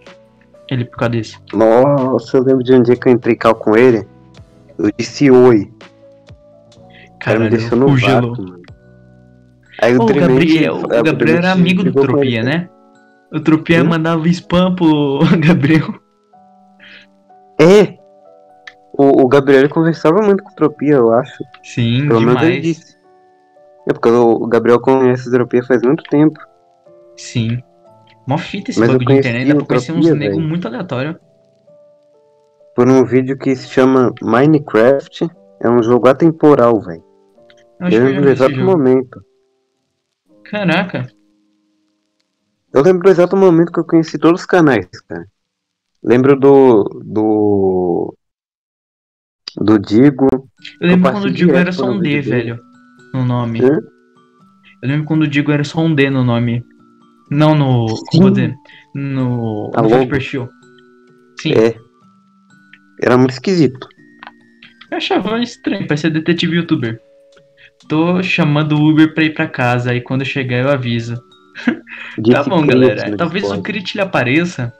[0.69, 1.37] Ele por causa desse.
[1.53, 4.07] Nossa, eu lembro de um dia que eu entrei em cal com ele.
[4.77, 5.71] Eu disse oi.
[7.19, 8.29] Cara me deixou no o gelo.
[8.29, 8.63] vácuo, mano.
[9.81, 12.69] Aí Ô, o Gabriel, o Gabriel era amigo do Tropia, né?
[13.31, 13.87] O Tropia Hum?
[13.87, 15.93] mandava spam pro Gabriel.
[17.59, 17.97] É!
[18.95, 21.43] O, o Gabriel conversava muito com o Tropia, eu acho.
[21.63, 22.63] Sim, Pelo menos ele demais.
[22.77, 22.97] disse.
[23.89, 26.39] É porque o, o Gabriel conhece o Tropia faz muito tempo.
[27.17, 27.61] Sim.
[28.27, 30.39] Mó fita esse Mas bagulho de internet, dá pra conhecer uns velho.
[30.39, 31.19] muito aleatório.
[32.75, 35.29] Por um vídeo que se chama Minecraft.
[35.61, 37.03] É um jogo atemporal, velho.
[37.79, 38.65] Eu lembro do exato jogo.
[38.71, 39.21] momento.
[40.43, 41.07] Caraca.
[42.73, 45.25] Eu lembro do exato momento que eu conheci todos os canais, cara.
[46.03, 46.83] Lembro do.
[47.05, 48.17] do.
[49.57, 50.27] do Digo.
[50.81, 52.29] Eu lembro quando o Digo era só um D, dele.
[52.29, 52.59] velho.
[53.13, 53.61] No nome.
[53.63, 53.77] Hã?
[54.81, 56.63] Eu lembro quando o Digo era só um D no nome.
[57.29, 57.85] Não no.
[58.11, 58.55] Dizer?
[58.93, 59.71] No.
[59.75, 59.89] A no.
[59.89, 60.49] Foto perfil.
[61.39, 61.53] Sim.
[61.53, 61.75] É.
[63.01, 63.87] Era muito esquisito.
[64.91, 67.01] Eu achava estranho, parecia detetive youtuber.
[67.89, 71.15] Tô chamando o Uber pra ir pra casa, aí quando eu chegar eu aviso.
[72.31, 73.15] Tá bom, galera.
[73.17, 74.71] Talvez o Crit ele apareça.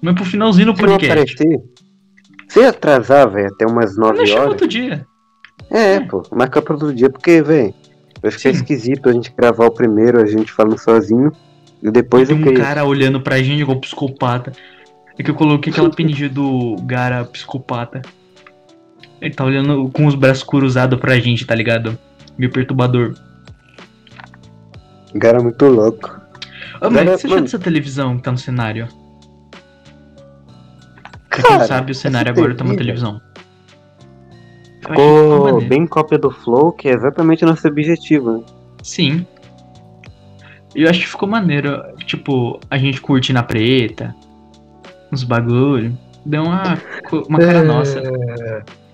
[0.00, 1.34] Mas pro finalzinho do Se não podcast.
[1.34, 1.62] aparecer,
[2.48, 4.52] se atrasar, velho, até umas 9 Não chama horas.
[4.52, 5.06] outro dia.
[5.70, 7.72] É, pô, marca pra outro dia, porque, velho,
[8.20, 8.56] vai ficar Sim.
[8.56, 11.32] esquisito a gente gravar o primeiro, a gente falando sozinho,
[11.82, 12.52] e depois Tem o um que?
[12.52, 14.52] cara olhando pra gente igual psicopata.
[15.18, 18.00] É que eu coloquei aquela penugem do Gara psicopata.
[19.20, 21.98] Ele tá olhando com os braços cruzados pra gente, tá ligado?
[22.38, 23.14] Meio perturbador.
[25.20, 26.20] Cara é muito louco.
[26.80, 27.42] Ô, mas o que você mano.
[27.42, 28.88] dessa televisão que tá no cenário?
[31.28, 33.20] Pra Cara, quem sabe, o cenário agora tá uma TV, televisão.
[34.88, 38.44] Eu achei que ficou bem cópia do Flow, que é exatamente o nosso objetivo, né?
[38.82, 39.26] Sim.
[40.74, 41.82] Eu acho que ficou maneiro.
[42.06, 44.14] Tipo, a gente curte na preta.
[45.12, 45.96] Uns bagulho.
[46.24, 46.78] Deu uma,
[47.28, 48.00] uma cara nossa.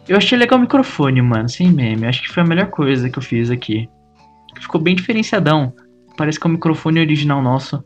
[0.08, 2.06] Eu achei legal o microfone, mano, sem meme.
[2.06, 3.88] Acho que foi a melhor coisa que eu fiz aqui.
[4.58, 5.72] Ficou bem diferenciadão.
[6.16, 7.84] Parece que é o microfone original nosso.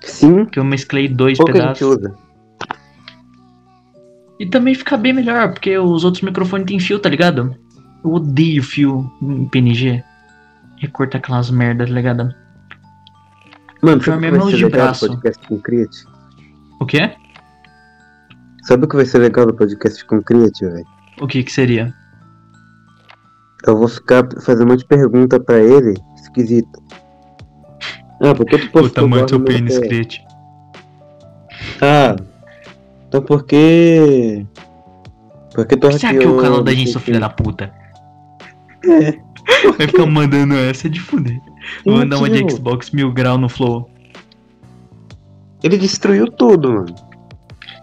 [0.00, 1.98] Sim, Que eu mesclei dois qual que a gente pedaços.
[1.98, 2.14] usa?
[4.40, 7.54] E também fica bem melhor, porque os outros microfones têm fio, tá ligado?
[8.04, 10.02] Eu odeio fio em PNG.
[10.78, 12.34] Recorta aquelas merdas, tá ligado?
[13.82, 16.04] Mano, sabe o que é vai o ser legal do podcast com Create?
[16.80, 17.10] O quê?
[18.64, 20.86] Sabe o que vai ser legal do podcast com Create, velho?
[21.20, 21.94] O que que seria?
[23.66, 26.78] Eu vou ficar fazendo um monte de pergunta pra ele, esquisita.
[28.20, 29.78] Ah, por que tu O postou tamanho do seu pênis?
[29.78, 30.24] Crete.
[31.80, 32.16] Ah,
[33.06, 34.44] então por que...
[35.54, 37.00] Por que tu Por que hackeou o canal da gente, quem?
[37.00, 37.72] filho da puta?
[38.84, 39.12] É.
[39.76, 41.40] Vai ficar mandando essa de fuder.
[41.86, 42.50] Mandar uma de.
[42.50, 43.90] Xbox mil grau no Flow.
[45.62, 46.94] Ele destruiu tudo, mano.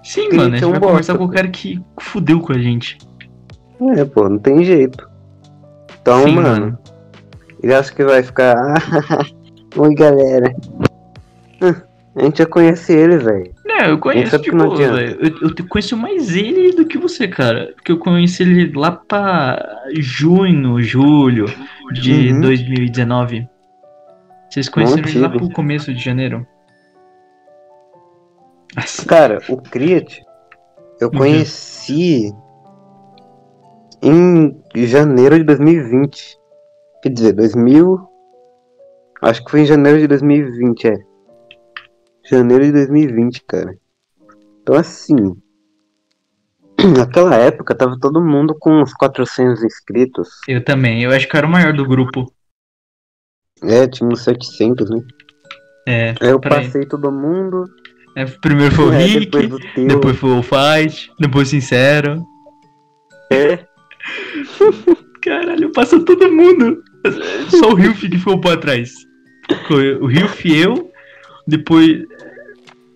[0.03, 2.53] Sim, Tem mano, a gente um vai bosta, conversar com o cara que fudeu com
[2.53, 2.97] a gente.
[3.97, 5.07] É, pô, não tem jeito.
[6.01, 6.77] Então, Sim, mano, mano.
[7.61, 8.55] ele acha que vai ficar.
[9.75, 10.55] Oi, galera.
[12.15, 13.51] A gente já conhece ele, velho.
[13.65, 14.97] Não, eu conheço, tipo, não eu,
[15.41, 17.73] eu conheço mais ele do que você, cara.
[17.75, 19.59] Porque eu conheci ele lá pra
[19.99, 21.45] junho, julho
[21.91, 22.41] de Uhum.
[22.41, 23.49] 2019.
[24.55, 26.47] Vocês conheceram ele lá pro começo de janeiro?
[28.73, 30.23] Nossa, Cara, o Create
[31.01, 31.17] eu Uhum.
[31.17, 32.33] conheci
[34.01, 36.39] em janeiro de 2020.
[37.03, 37.99] Quer dizer, 2000.
[39.21, 40.97] Acho que foi em janeiro de 2020, é.
[42.23, 43.77] Janeiro de 2020, cara.
[44.61, 45.35] Então, assim.
[46.97, 50.29] Naquela época tava todo mundo com uns 400 inscritos.
[50.47, 51.03] eu também.
[51.03, 52.33] Eu acho que eu era o maior do grupo.
[53.63, 55.01] É, tinha uns 700, né?
[55.87, 57.65] É, Aí eu passei todo mundo.
[58.15, 62.23] é, primeiro foi o é, Rick, depois depois foi o Fight, depois o Sincero.
[63.31, 63.59] É.
[65.21, 66.83] Caralho, passa todo mundo.
[67.49, 68.93] Só o Hilf que ficou pra trás.
[70.01, 70.91] O Hilf, eu,
[71.47, 72.03] depois.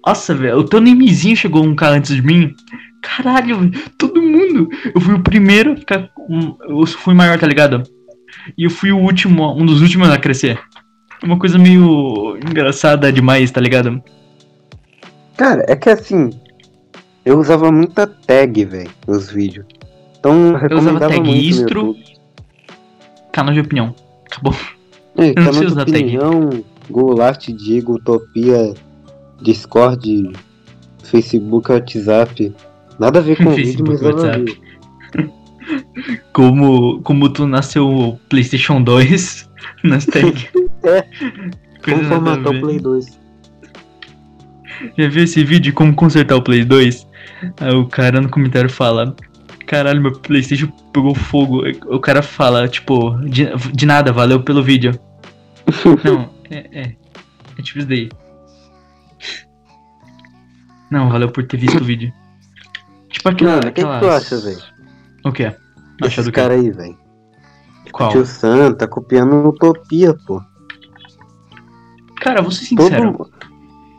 [0.06, 2.54] Nossa, velho, o teu Nemizinho chegou um cara antes de mim.
[3.02, 4.68] Caralho, todo mundo.
[4.94, 6.10] Eu fui o primeiro a ficar.
[6.68, 7.84] Eu fui maior, tá ligado?
[8.58, 10.60] E eu fui o último, um dos últimos a crescer.
[11.22, 14.02] É uma coisa meio engraçada demais, tá ligado?
[15.36, 16.30] Cara, é que assim,
[17.26, 19.66] eu usava muita tag, velho, nos vídeos.
[20.20, 21.96] Então eu usava recomendava tag istro.
[23.32, 23.94] Canal de opinião.
[24.26, 24.56] Acabou.
[25.18, 25.90] É, não canal sei de tag.
[25.90, 26.50] opinião,
[26.90, 28.74] Goulart, Diego, Utopia,
[29.42, 30.32] Discord,
[31.04, 32.54] Facebook, WhatsApp.
[32.98, 34.62] Nada a ver com vídeo, Facebook, mas a WhatsApp.
[36.34, 39.50] Como, como tu nasceu o PlayStation 2
[39.84, 40.50] nas tag.
[40.84, 41.06] É.
[41.84, 43.20] Coisa a formatar o Play 2.
[44.98, 47.08] Já viu esse vídeo de como consertar o Play 2?
[47.60, 49.16] Aí o cara no comentário fala:
[49.66, 51.64] Caralho, meu PlayStation pegou fogo.
[51.88, 54.98] O cara fala, tipo, de, de nada, valeu pelo vídeo.
[56.04, 56.96] Não, é, é.
[57.58, 58.10] É tipo isso daí.
[60.90, 62.12] Não, valeu por ter visto o vídeo.
[63.10, 63.58] Tipo aquela.
[63.58, 64.79] Mano, o que, que tu acha, velho?
[65.26, 65.54] O quê?
[66.04, 66.36] Esses do quê?
[66.40, 66.98] caras aí, velho.
[67.92, 68.12] Qual?
[68.12, 70.42] Tio Sam tá copiando Utopia, pô.
[72.22, 73.06] Cara, vou ser Todo sincero.
[73.06, 73.30] mundo.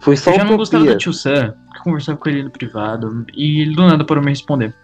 [0.02, 0.96] Foi só Eu já não gostava Utopia.
[0.96, 4.30] do tio Sam, eu conversava com ele no privado e ele do nada parou me
[4.30, 4.74] responder.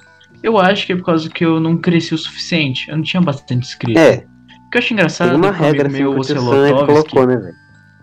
[0.42, 3.22] Eu acho que é por causa que eu não cresci o suficiente, eu não tinha
[3.22, 3.99] bastante inscrito.
[3.99, 4.27] É,
[4.66, 7.27] O que eu acho engraçado tem uma é que regra assim meu, o o colocou,
[7.27, 7.55] né, velho?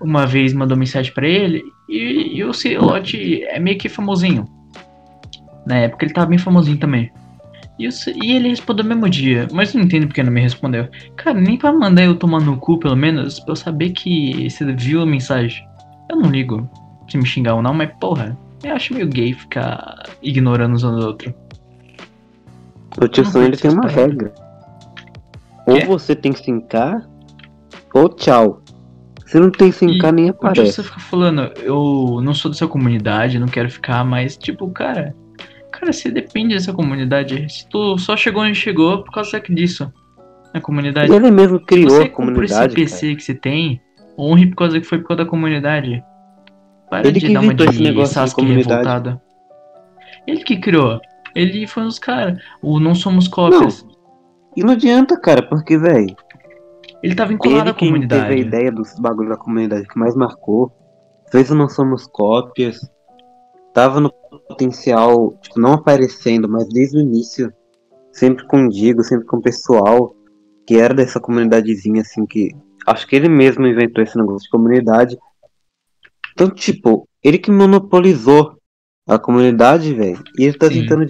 [0.01, 4.45] uma vez mandou mensagem pra ele e, e o Celote é meio que famosinho.
[5.65, 7.11] Na época ele tava bem famosinho também.
[7.83, 10.39] E, o Ce- e ele respondeu no mesmo dia, mas não entendo porque não me
[10.41, 10.87] respondeu.
[11.15, 14.65] Cara, nem pra mandar eu tomar no cu, pelo menos, pra eu saber que você
[14.73, 15.65] viu a mensagem.
[16.09, 16.69] Eu não ligo
[17.09, 21.33] se me xingar ou não, mas porra, eu acho meio gay ficar ignorando os outros.
[23.01, 24.33] O tio Sam ele tem uma regra.
[25.67, 25.85] Ou Quê?
[25.85, 27.07] você tem que sincar,
[27.93, 28.61] ou tchau.
[29.25, 30.73] Se não tem sincar, nem O tio aparece.
[30.73, 35.15] você fica falando, eu não sou dessa comunidade, não quero ficar, mas tipo, cara,
[35.83, 37.47] cara, você depende dessa comunidade.
[37.51, 39.91] Se tu só chegou onde chegou por causa disso.
[40.53, 41.11] Na comunidade.
[41.11, 42.75] Ele mesmo criou você a comprou esse comunidade.
[42.75, 43.81] PC que você tem,
[44.17, 46.03] honre por causa que foi por causa da comunidade.
[46.89, 48.69] Para Ele de que dar uma esse negócio Sasuke comunidade.
[48.69, 49.21] revoltada.
[50.27, 50.99] Ele que criou.
[51.35, 52.39] Ele foi um dos caras.
[52.61, 53.81] O Não Somos Cópias.
[53.81, 53.93] Cara.
[54.55, 56.15] E não adianta, cara, porque, velho,
[57.01, 58.39] Ele tá vinculado ele à quem teve a comunidade.
[58.39, 60.71] ideia dos bagulhos da comunidade que mais marcou.
[61.31, 62.79] Fez o Não Somos Cópias.
[63.73, 64.11] Tava no
[64.47, 67.51] potencial, tipo, não aparecendo, mas desde o início.
[68.11, 70.15] Sempre com o Digo, sempre com o pessoal.
[70.65, 72.55] Que era dessa comunidadezinha, assim, que.
[72.85, 75.17] Acho que ele mesmo inventou esse negócio de comunidade.
[76.33, 78.57] Então, tipo, ele que monopolizou
[79.07, 80.21] a comunidade, velho.
[80.37, 80.81] E ele tá Sim.
[80.81, 81.07] tentando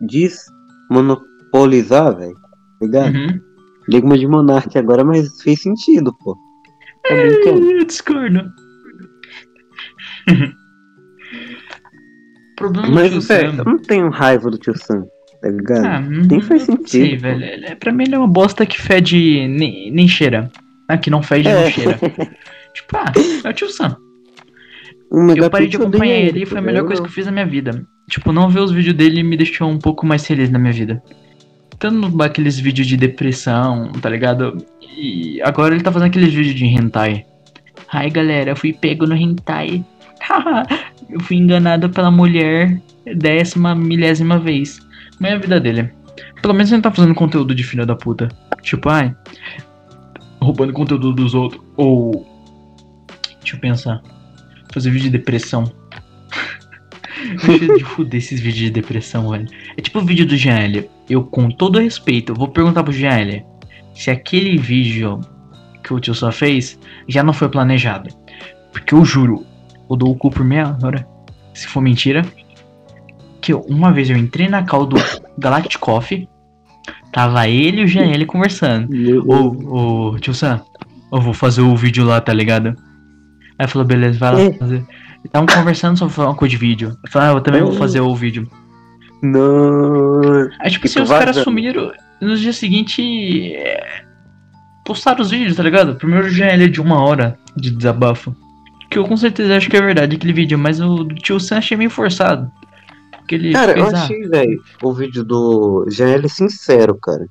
[0.00, 2.34] desmonopolizar, velho.
[2.34, 3.14] Tá ligado?
[3.14, 3.40] Uhum.
[3.88, 6.36] Liga uma de Monark agora, mas fez sentido, pô.
[7.06, 7.70] Tá brincando?
[7.70, 8.50] Eu discordo.
[12.60, 13.58] problema do Mas, tio velho, Sam.
[13.58, 15.04] eu não tenho raiva do tio Sam,
[15.42, 15.84] tá ligado?
[15.86, 17.22] Ah, Nem faz sei, sentido, pô.
[17.28, 17.44] velho.
[17.44, 20.50] Ele- é- Pra mim ele é uma bosta que fede nem, nem cheira.
[20.88, 21.70] Ah, que não fede, não É.
[21.70, 21.98] cheira.
[22.72, 23.12] Tipo, ah,
[23.44, 23.96] é o tio Sam.
[25.36, 27.26] Eu parei de acompanhar ele e foi a pô, melhor eu coisa que eu fiz
[27.26, 27.84] na minha vida.
[28.08, 31.02] Tipo, não ver os vídeos dele me deixou um pouco mais feliz na minha vida.
[31.80, 34.56] Tanto aqueles vídeos de depressão, tá ligado?
[34.96, 37.24] E agora ele tá fazendo aqueles vídeos de hentai.
[37.92, 39.84] Ai galera, eu fui pego no hentai.
[41.08, 42.80] eu fui enganado pela mulher
[43.16, 44.80] décima, milésima vez.
[45.18, 45.90] Mas é a vida dele.
[46.40, 48.28] Pelo menos ele não tá fazendo conteúdo de filho da puta.
[48.62, 49.14] Tipo, ai.
[50.40, 51.62] Roubando conteúdo dos outros.
[51.76, 52.26] Ou.
[53.40, 54.02] Deixa eu pensar.
[54.72, 55.70] Fazer vídeo de depressão.
[57.44, 59.46] Deixa de fuder esses vídeos de depressão, velho.
[59.76, 60.88] É tipo o vídeo do GL.
[61.08, 63.44] Eu, com todo respeito, vou perguntar pro GL
[63.94, 65.20] se aquele vídeo
[65.82, 68.08] que o tio só fez já não foi planejado.
[68.72, 69.44] Porque eu juro,
[69.90, 71.06] eu dou o cu por meia hora.
[71.54, 72.24] Se for mentira.
[73.40, 74.96] Que eu- uma vez eu entrei na call do
[75.38, 76.28] Galactic Coffee.
[77.12, 78.88] Tava ele e o GL conversando.
[79.26, 80.60] Ô, ô, tio Sam,
[81.12, 82.74] eu vou fazer o vídeo lá, tá ligado?
[83.58, 84.52] Aí falou, beleza, vai lá É.
[84.52, 84.84] fazer.
[85.24, 86.96] Estavam conversando sobre uma coisa de vídeo.
[87.04, 88.48] Eu falei, ah, eu também vou fazer o vídeo.
[89.22, 90.48] Não.
[90.60, 93.52] Aí, tipo E assim, os caras sumiram no dia seguinte.
[93.54, 94.02] é,
[94.84, 95.94] Postaram os vídeos, tá ligado?
[95.96, 98.34] Primeiro GL de uma hora de desabafo.
[98.90, 101.58] Que eu com certeza acho que é verdade aquele vídeo, mas o do tio Sam
[101.58, 102.50] achei meio forçado.
[103.18, 107.26] Porque ele Cara, eu fez, ah, achei, velho, o vídeo do GL sincero, cara.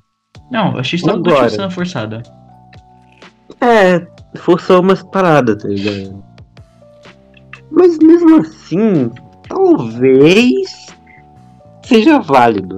[0.50, 2.24] Não, eu achei só do tio Sam forçado.
[3.60, 6.24] É, forçou umas paradas, tá ligado?
[7.70, 9.12] Mas mesmo assim,
[9.48, 10.88] talvez
[11.84, 12.78] seja válido.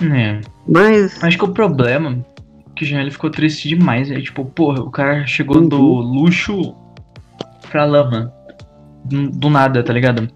[0.00, 0.40] É.
[0.68, 2.24] Mas, Acho que o problema
[2.76, 4.10] que o GL ficou triste demais.
[4.10, 5.68] É tipo, porra, o cara chegou Uhum.
[5.68, 6.74] do luxo
[7.70, 8.32] pra lama.
[9.04, 10.28] Do, nada, tá ligado?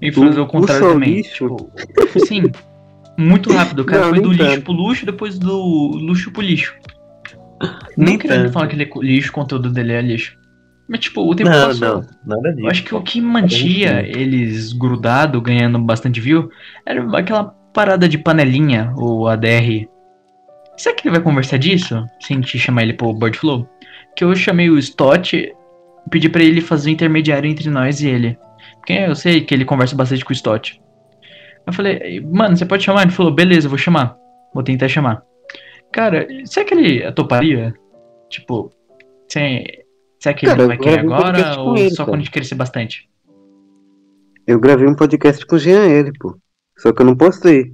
[0.00, 1.16] E fazer o contrário também.
[1.16, 1.56] lixo?
[1.56, 2.42] Tipo, sim.
[3.18, 3.80] Muito rápido.
[3.80, 4.62] O cara Não, foi do lixo tanto.
[4.64, 5.56] pro luxo, depois do
[5.96, 6.74] luxo pro lixo.
[7.96, 10.36] Nem querendo falar que ele é lixo, o conteúdo dele é lixo.
[10.88, 11.88] Mas tipo, o tempo não, passou.
[11.88, 12.68] não, nada Eu disso.
[12.68, 16.48] acho que o que mantia eles grudado, ganhando bastante view,
[16.84, 19.86] era aquela parada de panelinha, o ADR.
[20.76, 22.04] Será que ele vai conversar disso?
[22.20, 23.68] Sem te chamar ele pro Board Flow?
[24.16, 25.54] Que eu chamei o Stott e
[26.10, 28.38] pedi pra ele fazer o intermediário entre nós e ele.
[28.78, 30.80] Porque eu sei que ele conversa bastante com o Stott.
[31.66, 33.02] Eu falei, mano, você pode chamar?
[33.02, 34.16] Ele falou, beleza, vou chamar.
[34.52, 35.22] Vou tentar chamar.
[35.92, 37.74] Cara, será que ele toparia?
[38.28, 38.70] Tipo,
[39.28, 39.64] sem,
[40.18, 42.06] será que Cara, ele vai querer um agora com ou ele, só cara.
[42.06, 43.08] quando a gente crescer bastante?
[44.46, 46.36] Eu gravei um podcast com o Jean ele, pô.
[46.78, 47.72] Só que eu não postei,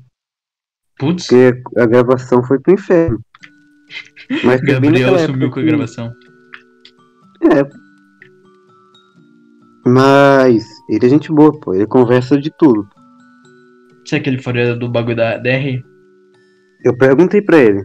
[0.98, 3.20] Putz, porque a gravação foi pro inferno.
[4.44, 6.12] Mas Gabriel sumiu com a gravação.
[7.50, 7.68] É.
[9.86, 11.74] Mas ele é gente boa, pô.
[11.74, 12.86] Ele conversa de tudo.
[14.06, 15.82] Será que ele faria do bagulho da DR?
[16.84, 17.84] Eu perguntei pra ele.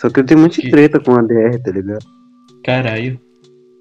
[0.00, 2.04] Só que ele tem muita Que- treta com a DR, tá ligado?
[2.64, 3.18] Caralho.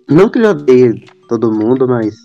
[0.09, 2.15] Não que ele odeie todo mundo, mas.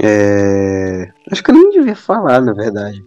[0.00, 1.10] É.
[1.30, 3.02] Acho que eu nem devia falar, na verdade.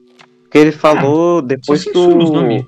[0.54, 2.10] Porque ele falou Só depois os do.
[2.32, 2.64] nomes.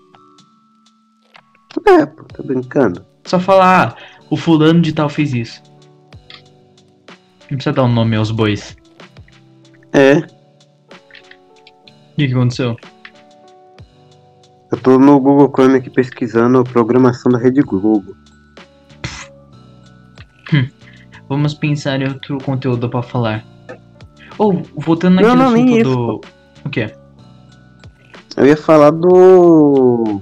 [1.85, 3.05] É, pô, tô brincando.
[3.25, 3.95] Só falar, ah,
[4.31, 5.61] o fulano de tal fez isso.
[7.41, 8.75] Não precisa dar um nome aos bois.
[9.93, 10.25] É, O
[12.17, 12.75] que, que aconteceu?
[14.71, 18.15] eu tô no Google Chrome aqui pesquisando a programação da rede Google.
[21.29, 23.45] Vamos pensar em outro conteúdo pra falar.
[24.39, 26.21] Ou, voltando Não, naquele não, nem assunto isso, do.
[26.65, 27.04] O quê?
[28.37, 30.21] Eu ia falar do.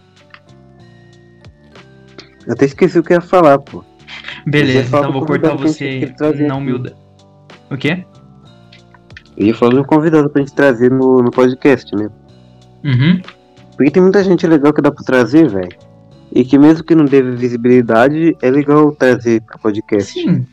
[2.46, 3.84] Eu até esqueci o que ia falar, pô.
[4.46, 6.14] Beleza, falar então vou cortar você
[6.48, 6.96] na humildade.
[7.72, 8.06] O quê?
[9.38, 12.10] Eu ia falar do convidado pra gente trazer no, no podcast, né?
[12.84, 13.22] Uhum.
[13.76, 15.76] Porque tem muita gente legal que dá pra trazer, velho.
[16.32, 20.14] E que mesmo que não dê visibilidade, é legal trazer pro podcast.
[20.14, 20.46] Sim.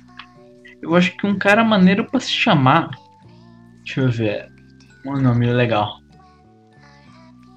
[0.80, 2.91] Eu acho que um cara maneiro pra se chamar.
[3.84, 4.49] Deixa eu ver.
[5.05, 6.01] Um nome legal.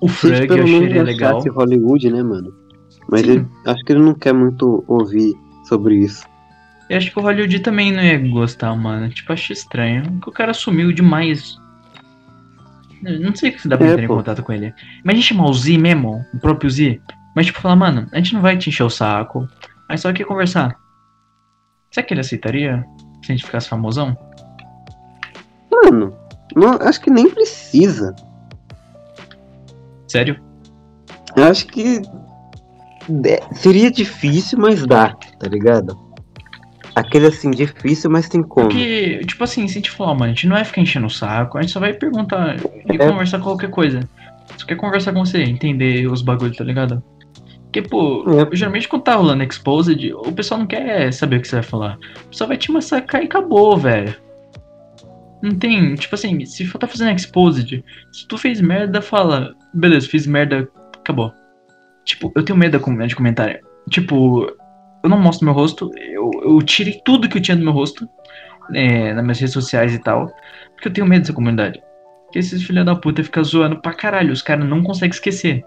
[0.03, 1.31] O a gente pelo eu achei legal.
[1.37, 2.53] achasse Hollywood, né, mano?
[3.09, 5.33] Mas ele, acho que ele não quer muito ouvir
[5.67, 6.25] sobre isso.
[6.89, 9.09] Eu acho que o Hollywood também não ia gostar, mano.
[9.09, 10.03] Tipo, acho estranho.
[10.13, 11.57] Porque o cara sumiu demais.
[13.03, 14.15] Eu Não sei se dá pra É, entrar em pô.
[14.15, 14.73] contato com ele.
[15.03, 16.99] Imagina chamar o Z mesmo, o próprio Z.
[17.35, 19.47] Mas tipo, falar, mano, a gente não vai te encher o saco.
[19.89, 20.75] A gente só quer conversar.
[21.91, 22.83] Será que ele aceitaria?
[23.23, 24.17] Se a gente ficasse famosão?
[25.71, 26.13] Mano,
[26.55, 28.15] não, acho que nem precisa.
[30.13, 30.39] Sério?
[31.35, 32.03] Eu acho que
[33.53, 35.09] seria difícil, mas dá,
[35.39, 35.97] tá ligado?
[36.95, 38.67] aquele assim, difícil, mas tem como.
[38.67, 41.09] Porque, tipo assim, se a gente falar, mano, a gente não vai ficar enchendo o
[41.09, 43.09] saco, a gente só vai perguntar e É.
[43.09, 44.07] conversar qualquer coisa.
[44.55, 47.01] Só quer conversar com você, entender os bagulhos, tá ligado?
[47.63, 48.55] Porque, pô, É.
[48.55, 51.97] geralmente quando tá rolando Exposed, o pessoal não quer saber o que você vai falar.
[52.25, 54.15] O pessoal vai te massacrar e acabou, velho.
[55.43, 57.83] Não tem, tipo assim, se for tá fazendo Exposed,
[58.13, 61.33] se tu fez merda, fala, beleza, fiz merda, acabou.
[62.05, 63.59] Tipo, eu tenho medo da comunidade de comentário.
[63.89, 64.47] Tipo,
[65.03, 68.07] eu não mostro meu rosto, eu, eu tirei tudo que eu tinha do meu rosto,
[68.73, 70.31] é, nas minhas redes sociais e tal,
[70.75, 71.83] porque eu tenho medo dessa comunidade.
[72.23, 75.61] Porque esses filha da puta ficam zoando pra caralho, os caras não conseguem esquecer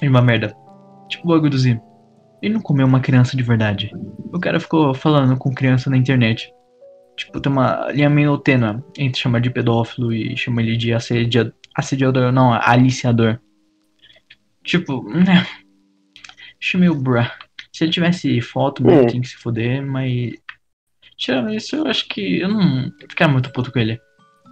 [0.00, 0.54] de uma merda.
[1.08, 1.82] Tipo o bagulho do.
[2.40, 3.90] Ele não comeu uma criança de verdade.
[4.32, 6.54] O cara ficou falando com criança na internet.
[7.20, 11.52] Tipo, tem uma linha meio tênue entre chamar de pedófilo e chamar ele de assedia-
[11.76, 13.38] assediador, não, aliciador.
[14.64, 15.46] Tipo, né.
[16.60, 17.26] Achei meio bruh.
[17.72, 19.06] Se ele tivesse foto, mesmo, É.
[19.06, 20.32] tinha que se foder, mas.
[21.18, 24.00] Tirando isso, eu acho que eu não ficar muito puto com ele.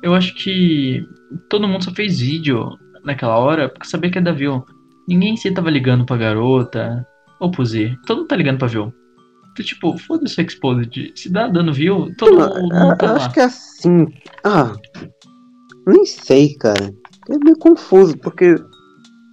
[0.03, 1.03] Eu acho que
[1.49, 2.69] todo mundo só fez vídeo
[3.03, 4.63] naquela hora porque sabia que ia dar view.
[5.09, 7.07] Ninguém se tava ligando pra garota
[7.41, 7.97] ou pro Z.
[8.07, 8.93] Todo mundo tá ligando pra view.
[9.59, 11.13] Então, tipo, foda-se Exposed.
[11.17, 13.17] Se dá dando view, todo mundo eu- tá eu lá.
[13.17, 14.07] acho que é assim.
[14.45, 14.73] Ah,
[15.87, 16.95] nem sei, cara.
[17.29, 18.55] É meio confuso, porque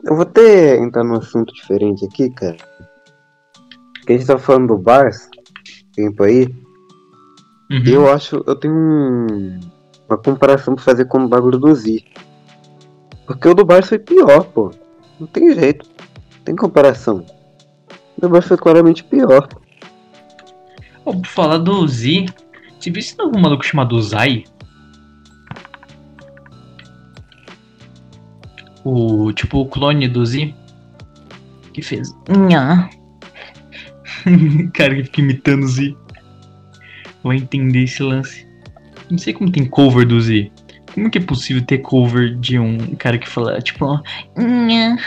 [0.03, 2.57] eu vou até entrar num assunto diferente aqui, cara.
[4.05, 5.29] Que a gente tava falando do Barça,
[5.95, 6.45] tempo aí.
[7.71, 7.83] Uhum.
[7.85, 9.59] Eu acho, eu tenho um-
[10.09, 12.03] uma comparação pra fazer com o bagulho do Z.
[13.27, 14.71] Porque o do Barça foi pior, pô.
[15.19, 15.87] Não tem jeito.
[16.37, 17.25] Não tem comparação.
[18.17, 19.47] O do Barça foi claramente pior.
[21.05, 22.25] Por falar do Z,
[22.79, 24.43] você viu se tem algum maluco chamado Zai?
[28.83, 30.53] O tipo o clone do Z
[31.73, 32.11] que fez.
[32.29, 32.89] Nha.
[34.73, 35.95] Cara que fica imitando o Z.
[37.23, 38.47] Vai entender esse lance.
[39.09, 40.51] Não sei como tem cover do Z.
[40.93, 44.01] Como que é possível ter cover de um cara que fala, tipo,
[44.37, 44.97] nha.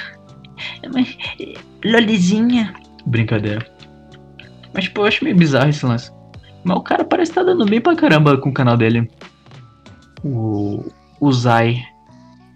[0.92, 1.16] Mas,
[1.84, 2.74] Lolizinha.
[3.06, 3.77] Brincadeira.
[4.78, 6.12] Mas, tipo, eu acho meio bizarro esse lance.
[6.62, 9.10] Mas o cara parece estar dando bem pra caramba com o canal dele.
[10.22, 10.84] O.
[11.20, 11.82] O Zai.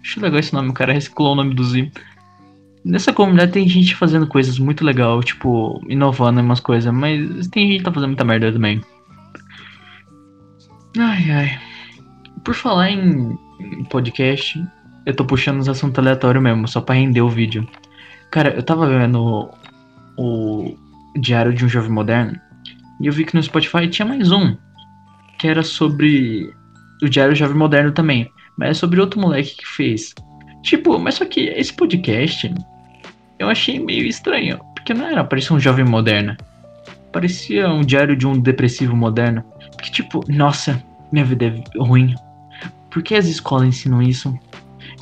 [0.01, 1.91] Acho legal esse nome, o cara reciclou o nome do Z.
[2.85, 7.67] Nessa comunidade tem gente fazendo coisas muito legal, tipo, inovando em umas coisas, mas tem
[7.67, 8.81] gente que tá fazendo muita merda também.
[10.97, 11.59] Ai ai.
[12.41, 13.37] Por falar em
[13.89, 14.65] podcast,
[15.05, 17.67] eu tô puxando uns assuntos aleatórios mesmo, só pra render o vídeo.
[18.31, 19.49] Cara, eu tava vendo
[20.15, 20.77] o
[21.19, 22.39] Diário de um Jovem Moderno
[22.99, 24.55] e eu vi que no Spotify tinha mais um,
[25.37, 26.49] que era sobre
[27.01, 30.13] o Diário Jovem Moderno também, mas é sobre outro moleque que fez.
[30.61, 32.53] Tipo, mas só que esse podcast
[33.37, 36.37] eu achei meio estranho, porque não era, parecia um jovem moderno.
[37.11, 39.43] Parecia um diário de um depressivo moderno.
[39.75, 42.15] Porque, tipo, nossa, minha vida é ruim.
[42.89, 44.33] Por que as escolas ensinam isso?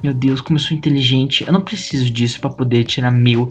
[0.04, 1.46] Meu Deus, como eu sou inteligente.
[1.46, 3.48] Eu não preciso disso pra poder tirar mil.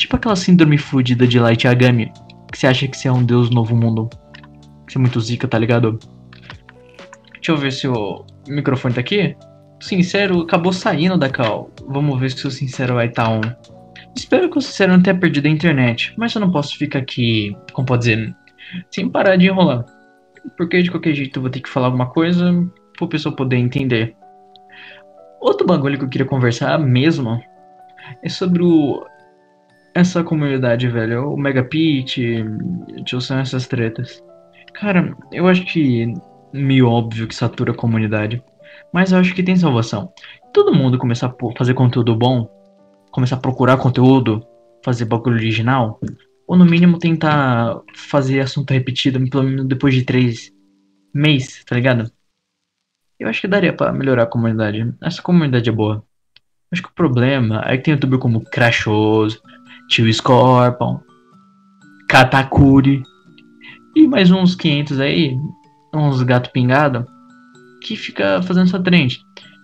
[0.00, 2.10] Tipo aquela síndrome fudida de Light Yagami.
[2.50, 4.08] Que você acha que você é um deus novo mundo.
[4.88, 5.98] Você é muito zica, tá ligado?
[7.34, 9.36] Deixa eu ver se o microfone tá aqui.
[9.78, 11.70] Sincero acabou saindo da cal.
[11.86, 13.42] Vamos ver se o sincero vai estar on.
[14.16, 16.14] Espero que o sincero não tenha perdido a internet.
[16.16, 18.34] Mas eu não posso ficar aqui, como pode dizer,
[18.90, 19.84] sem parar de enrolar.
[20.56, 24.16] Porque de qualquer jeito eu vou ter que falar alguma coisa pro pessoal poder entender.
[25.42, 27.38] Outro bagulho que eu queria conversar mesmo
[28.22, 29.04] é sobre o,
[29.94, 31.32] essa comunidade, velho.
[31.32, 32.22] O Mega Pit,
[33.04, 34.22] Tio Sam, essas tretas.
[34.74, 36.12] Cara, eu acho que
[36.52, 38.42] meio óbvio que satura a comunidade.
[38.92, 40.12] Mas eu acho que tem salvação.
[40.52, 42.48] Todo mundo começar a fazer conteúdo bom,
[43.10, 44.44] começar a procurar conteúdo,
[44.84, 46.00] fazer bagulho original,
[46.46, 50.52] ou no mínimo tentar fazer assunto repetido, pelo menos depois de três
[51.14, 52.10] meses, tá ligado?
[53.18, 54.92] Eu acho que daria pra melhorar a comunidade.
[55.00, 56.02] Essa comunidade é boa.
[56.72, 59.42] Acho que o problema é que tem youtuber como Crashoso,
[59.90, 61.00] Tio Scorpion,
[62.08, 63.02] Katakuri
[63.96, 65.36] e mais uns 500 aí,
[65.92, 67.04] uns gato pingado,
[67.82, 69.20] que fica fazendo essa trend.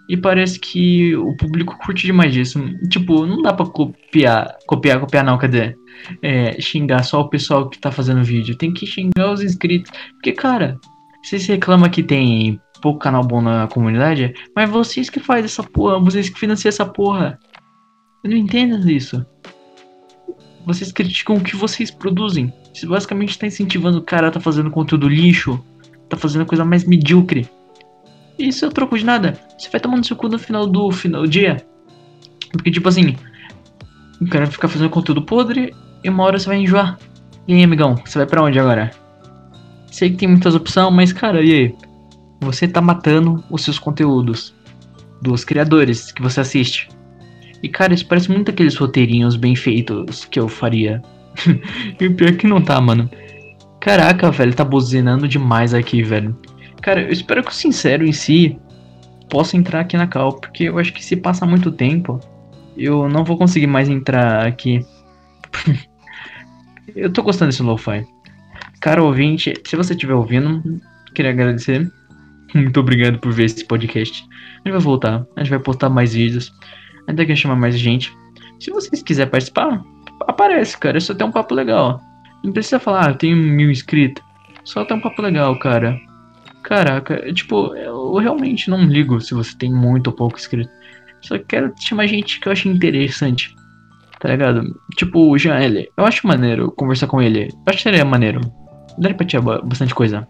[0.09, 2.61] E parece que o público curte demais disso.
[2.91, 5.77] Tipo, não dá pra copiar, copiar, copiar não, dizer,
[6.23, 8.57] é, xingar só o pessoal que tá fazendo vídeo.
[8.57, 9.93] Tem que xingar os inscritos.
[10.15, 10.77] Porque, cara,
[11.23, 16.01] vocês reclamam que tem pouco canal bom na comunidade, mas vocês que fazem essa porra,
[16.01, 17.39] vocês que financiam essa porra.
[18.25, 19.25] Eu não entendo isso.
[20.67, 22.53] Vocês criticam o que vocês produzem.
[22.75, 25.65] Você basicamente está incentivando o cara a tá fazendo conteúdo lixo,
[26.09, 27.49] tá fazendo coisa mais medíocre.
[28.37, 29.39] Isso é troco de nada.
[29.57, 31.65] Você vai tomando seu cu no final do final do dia.
[32.51, 33.15] Porque, tipo assim,
[34.21, 36.99] o cara fica fazendo conteúdo podre e uma hora você vai enjoar.
[37.47, 38.91] E aí, amigão, você vai pra onde agora?
[39.91, 41.75] Sei que tem muitas opções, mas cara, e aí?
[42.41, 44.53] Você tá matando os seus conteúdos
[45.23, 46.89] dos criadores que você assiste.
[47.63, 51.03] E cara, isso parece muito aqueles roteirinhos bem feitos que eu faria.
[52.01, 53.11] e o pior é que não tá, mano.
[53.81, 56.37] Caraca, velho, tá buzinando demais aqui, velho.
[56.83, 58.59] Cara, eu espero que o sincero em si
[59.29, 62.21] possa entrar aqui na cal, porque eu acho que se passar muito tempo,
[62.77, 64.85] eu não vou conseguir mais entrar aqui.
[66.95, 68.07] eu tô gostando desse lo-fi.
[68.81, 70.81] Cara ouvinte, se você estiver ouvindo,
[71.15, 71.91] queria agradecer.
[72.55, 74.23] Muito obrigado por ver esse podcast.
[74.23, 76.53] A gente vai voltar, a gente vai postar mais vídeos,
[77.07, 78.17] ainda quer chamar mais gente.
[78.61, 79.83] Se vocês quiserem participar,
[80.27, 80.97] aparece, cara.
[80.97, 82.01] É só ter um papo legal.
[82.43, 84.23] Não precisa falar, ah, eu tenho mil inscritos.
[84.65, 85.99] Só ter um papo legal, cara.
[86.63, 90.71] Caraca, tipo, eu realmente não ligo se você tem muito ou pouco inscrito.
[91.21, 93.55] Só quero chamar gente que eu acho interessante.
[94.19, 94.63] Tá ligado?
[94.97, 95.89] Tipo, o Jean L.
[95.97, 97.49] Eu acho maneiro conversar com ele.
[97.53, 98.41] Eu acho que seria maneiro.
[98.99, 100.27] Daria pra tirar bastante coisa.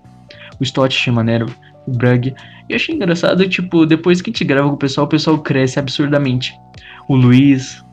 [0.61, 1.47] O Stott achei maneiro.
[1.87, 2.35] O Brug.
[2.69, 5.39] E eu achei engraçado, tipo, depois que a gente grava com o pessoal, o pessoal
[5.39, 6.53] cresce absurdamente.
[7.09, 7.85] O Luiz,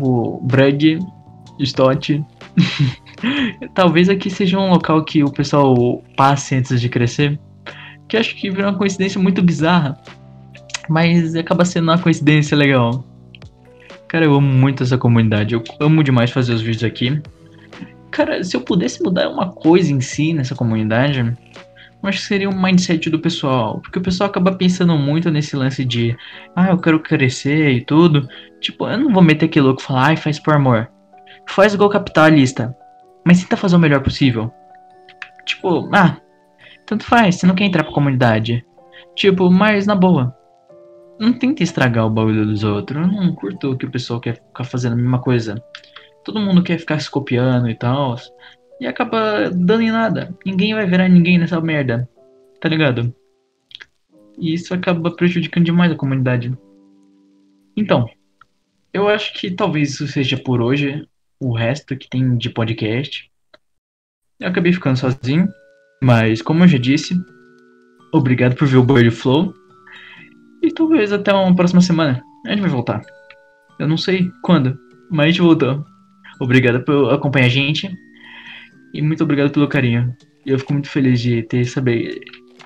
[0.00, 0.98] o Brug,
[1.58, 2.22] o Stott.
[3.74, 7.38] Talvez aqui seja um local que o pessoal passe antes de crescer.
[8.08, 9.96] Que acho que virou uma coincidência muito bizarra.
[10.88, 13.04] Mas acaba sendo uma coincidência legal.
[14.08, 15.54] Cara, eu amo muito essa comunidade.
[15.54, 17.22] Eu amo demais fazer os vídeos aqui.
[18.10, 21.34] Cara, se eu pudesse mudar uma coisa em si nessa comunidade,
[22.02, 23.80] eu acho que seria um mindset do pessoal.
[23.80, 26.16] Porque o pessoal acaba pensando muito nesse lance de,
[26.56, 28.28] ah, eu quero crescer e tudo.
[28.60, 30.90] Tipo, eu não vou meter aquele louco e falar, ai, faz por amor.
[31.46, 32.76] Faz igual capitalista.
[33.24, 34.52] Mas tenta fazer o melhor possível.
[35.46, 36.16] Tipo, ah,
[36.86, 38.64] tanto faz, você não quer entrar pra comunidade.
[39.14, 40.36] Tipo, mas na boa.
[41.20, 43.00] Não tenta estragar o bagulho dos outros.
[43.00, 45.62] Eu não curto que o pessoal quer ficar fazendo a mesma coisa.
[46.24, 48.16] Todo mundo quer ficar se copiando e tal.
[48.82, 50.36] E acaba dando em nada.
[50.44, 52.08] Ninguém vai virar ninguém nessa merda.
[52.60, 53.14] Tá ligado?
[54.36, 56.52] E isso acaba prejudicando demais a comunidade.
[57.76, 58.10] Então,
[58.92, 61.06] eu acho que talvez isso seja por hoje
[61.38, 63.30] o resto que tem de podcast.
[64.40, 65.46] Eu acabei ficando sozinho,
[66.02, 67.14] mas como eu já disse,
[68.12, 69.54] obrigado por ver o Bird Flow.
[70.60, 72.20] E talvez até uma próxima semana.
[72.46, 73.00] A gente vai voltar.
[73.78, 74.76] Eu não sei quando,
[75.08, 75.84] mas a gente voltou.
[76.40, 77.88] Obrigado por acompanhar a gente.
[78.92, 80.14] E muito obrigado pelo carinho.
[80.44, 82.20] Eu fico muito feliz de ter saber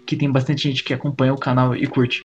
[0.07, 2.22] que tem bastante gente que acompanha o canal e curte.